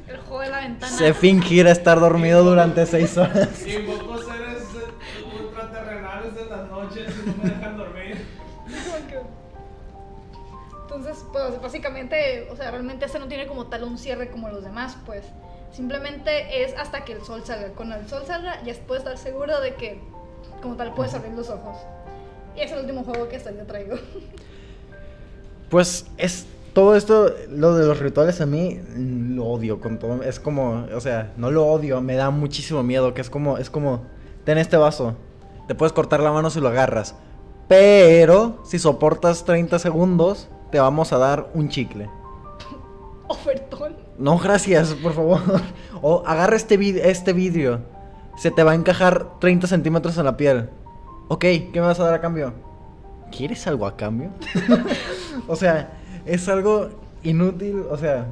[0.07, 0.97] El juego de la ventana.
[0.97, 3.65] Sé fingir estar dormido durante seis horas.
[3.65, 4.63] Invoco seres
[5.39, 8.25] ultraterrenales en las noches y no me dejan dormir.
[10.83, 14.63] Entonces, pues básicamente, o sea, realmente este no tiene como tal un cierre como los
[14.63, 15.23] demás, pues.
[15.71, 17.69] Simplemente es hasta que el sol salga.
[17.69, 19.99] Cuando el sol salga, ya puedes estar seguro de que,
[20.61, 21.77] como tal, puedes abrir los ojos.
[22.55, 23.95] Y es el último juego que hasta yo traigo.
[25.71, 30.23] Pues es todo esto, lo de los rituales a mí mm, lo odio con todo.
[30.23, 33.13] Es como, o sea, no lo odio, me da muchísimo miedo.
[33.13, 34.01] Que es como, es como,
[34.43, 35.15] ten este vaso,
[35.67, 37.15] te puedes cortar la mano si lo agarras.
[37.67, 42.09] Pero si soportas 30 segundos, te vamos a dar un chicle.
[43.27, 43.95] Ofertón.
[44.17, 45.39] No, gracias, por favor.
[46.05, 47.79] O agarra este, vid- este vidrio.
[48.35, 50.69] Se te va a encajar 30 centímetros en la piel.
[51.29, 52.53] Ok, ¿qué me vas a dar a cambio?
[53.31, 54.31] ¿Quieres algo a cambio?
[55.47, 56.89] o sea, es algo
[57.23, 58.27] inútil, o sea...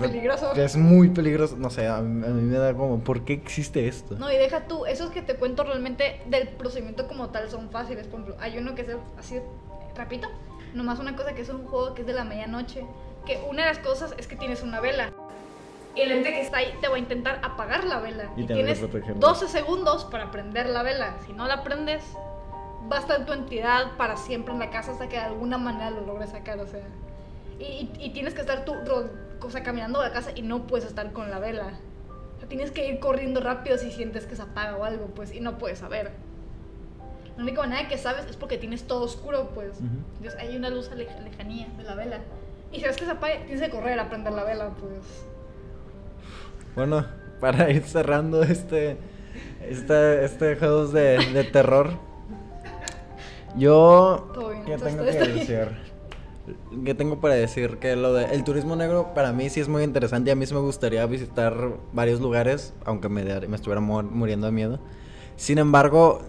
[0.00, 0.54] Peligroso.
[0.54, 1.54] Es muy peligroso.
[1.58, 4.16] No sé, a mí, a mí me da como, ¿por qué existe esto?
[4.16, 8.06] No, y deja tú, esos que te cuento realmente del procedimiento como tal son fáciles.
[8.06, 9.38] Por ejemplo, hay uno que es el- así,
[9.94, 10.28] rapidito.
[10.72, 12.86] Nomás una cosa que es un juego que es de la medianoche.
[13.26, 15.12] Que una de las cosas es que tienes una vela.
[15.94, 18.30] Y el ente que está ahí te va a intentar apagar la vela.
[18.34, 19.20] Y Y, tienes protegerla.
[19.20, 21.16] 12 segundos para prender la vela.
[21.26, 22.02] Si no la prendes,
[22.90, 25.90] va a estar tu entidad para siempre en la casa hasta que de alguna manera
[25.90, 26.58] lo logres sacar.
[26.60, 26.80] O sea,
[27.58, 28.74] y, y- y tienes que estar tú
[29.44, 31.78] o sea, caminando a la casa y no puedes estar con la vela.
[32.36, 35.32] O sea, tienes que ir corriendo rápido si sientes que se apaga o algo, pues,
[35.34, 36.12] y no puedes saber.
[37.36, 39.78] La única manera que sabes es porque tienes todo oscuro, pues.
[39.80, 42.18] Entonces hay una luz a lej- lejanía de la vela.
[42.70, 45.24] Y si ves que se apaga, tienes que correr a prender la vela, pues.
[46.74, 47.06] Bueno,
[47.40, 48.96] para ir cerrando este,
[49.62, 51.90] este, este juegos de, de terror,
[53.56, 54.28] yo,
[54.66, 55.68] ¿qué tengo que decir?
[56.84, 57.78] ¿Qué tengo para decir?
[57.78, 60.44] Que lo de el turismo negro para mí sí es muy interesante y a mí
[60.44, 61.54] sí me gustaría visitar
[61.92, 63.22] varios lugares, aunque me,
[63.54, 64.80] estuviera mu- muriendo de miedo.
[65.36, 66.20] Sin embargo,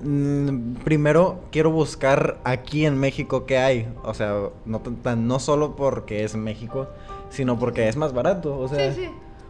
[0.83, 3.87] primero quiero buscar aquí en México qué hay.
[4.03, 6.87] O sea, no, tan- tan- no solo porque es México,
[7.29, 8.57] sino porque es más barato.
[8.59, 9.09] O sea, sí, sí.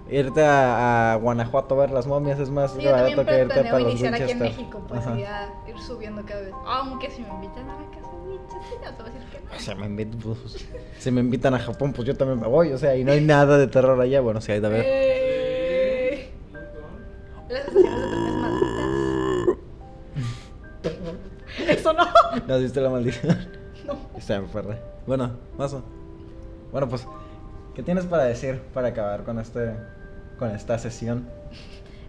[0.10, 3.80] Irte a, a Guanajuato a ver las momias es más Sí, barato que irte para
[3.80, 4.40] los iniciar aquí en.
[4.40, 5.18] México, pues, Ajá.
[5.18, 6.54] y ya ir subiendo cada vez.
[6.66, 8.10] Aunque si me invitan a la casa
[8.82, 9.56] ya te voy a decir que no.
[9.56, 10.68] O sea, me invitan, pues,
[11.00, 12.74] si me invitan a Japón, pues yo también me voy.
[12.74, 14.20] O sea, y no hay nada de terror allá.
[14.22, 14.84] Bueno, sí hay de ver.
[14.86, 16.30] Eh,
[17.50, 18.88] Las estaciones de malditas.
[21.68, 22.04] Eso no.
[22.48, 23.38] ¿No has visto la maldición?
[23.86, 23.96] No.
[24.18, 24.78] Está en perra.
[25.06, 25.84] Bueno, mazo.
[26.72, 27.06] Bueno, pues,
[27.76, 29.72] ¿qué tienes para decir para acabar con este,
[30.38, 31.28] con esta sesión?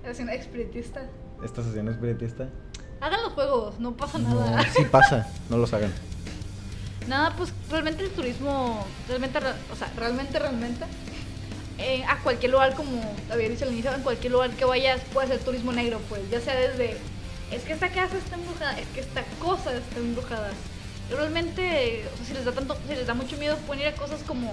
[0.05, 1.03] Eres una espiritista.
[1.45, 2.49] Esta sesión espiritista.
[3.01, 4.63] Hagan los juegos, no pasa No, nada.
[4.75, 5.93] sí pasa, no los hagan.
[7.09, 10.85] Nada, pues realmente el turismo, realmente, re- o sea, realmente, realmente,
[11.79, 15.29] eh, a cualquier lugar, como había dicho al inicio, en cualquier lugar que vayas puede
[15.29, 16.97] ser turismo negro, pues, ya sea desde,
[17.53, 20.49] es que esta casa está embrujada, es que esta cosa está embrujada.
[21.11, 23.95] Realmente, o sea, si les da tanto, si les da mucho miedo, pueden ir a
[23.97, 24.51] cosas como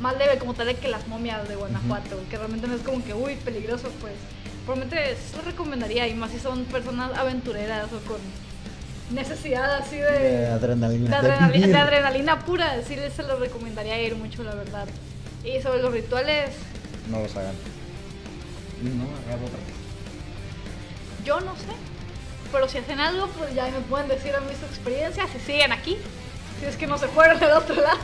[0.00, 3.04] más leve, como tal de que las momias de Guanajuato, que realmente no es como
[3.04, 4.14] que, uy, peligroso, pues.
[4.64, 8.18] Probablemente lo recomendaría, y más si son personas aventureras o con
[9.10, 11.04] necesidad así De adrenalina.
[11.22, 14.86] de de adrenalina, de adrenalina pura, sí les se lo recomendaría ir mucho, la verdad.
[15.44, 16.50] Y sobre los rituales,
[17.10, 17.54] No los hagan.
[18.82, 19.72] No, hagan otra cosa.
[21.24, 21.72] yo no sé.
[22.52, 25.72] Pero si hacen algo, pues ya me pueden decir a mí su experiencia, si siguen
[25.72, 25.96] aquí.
[26.60, 27.98] Si es que no se fueron del otro lado.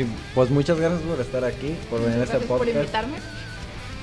[0.00, 2.76] Y pues muchas gracias por estar aquí, por venir a este Gracias por podcast.
[2.76, 3.18] invitarme.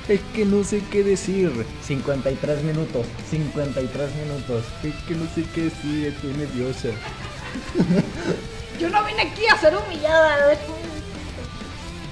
[0.07, 1.51] Es que no sé qué decir.
[1.83, 3.05] 53 minutos.
[3.29, 4.63] 53 minutos.
[4.83, 6.07] Es que no sé qué decir.
[6.07, 6.89] Estoy nerviosa.
[8.79, 10.53] Yo no vine aquí a ser humillada.
[10.53, 10.57] ¿eh?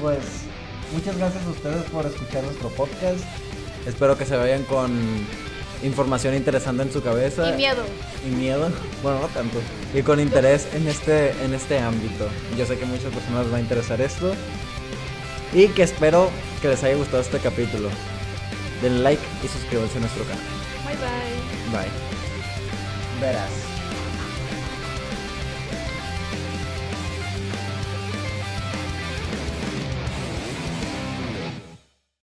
[0.01, 0.19] Pues
[0.91, 3.23] muchas gracias a ustedes por escuchar nuestro podcast.
[3.85, 4.91] Espero que se vayan con
[5.83, 7.49] información interesante en su cabeza.
[7.49, 7.83] Y miedo.
[8.25, 8.69] Y miedo.
[9.03, 9.59] Bueno, no tanto.
[9.93, 12.27] Y con interés en este, en este ámbito.
[12.57, 14.33] Yo sé que a muchas personas les va a interesar esto.
[15.53, 17.89] Y que espero que les haya gustado este capítulo.
[18.81, 20.43] Denle like y suscríbanse a nuestro canal.
[20.85, 21.79] Bye bye.
[21.79, 21.91] Bye.
[23.21, 23.74] Verás.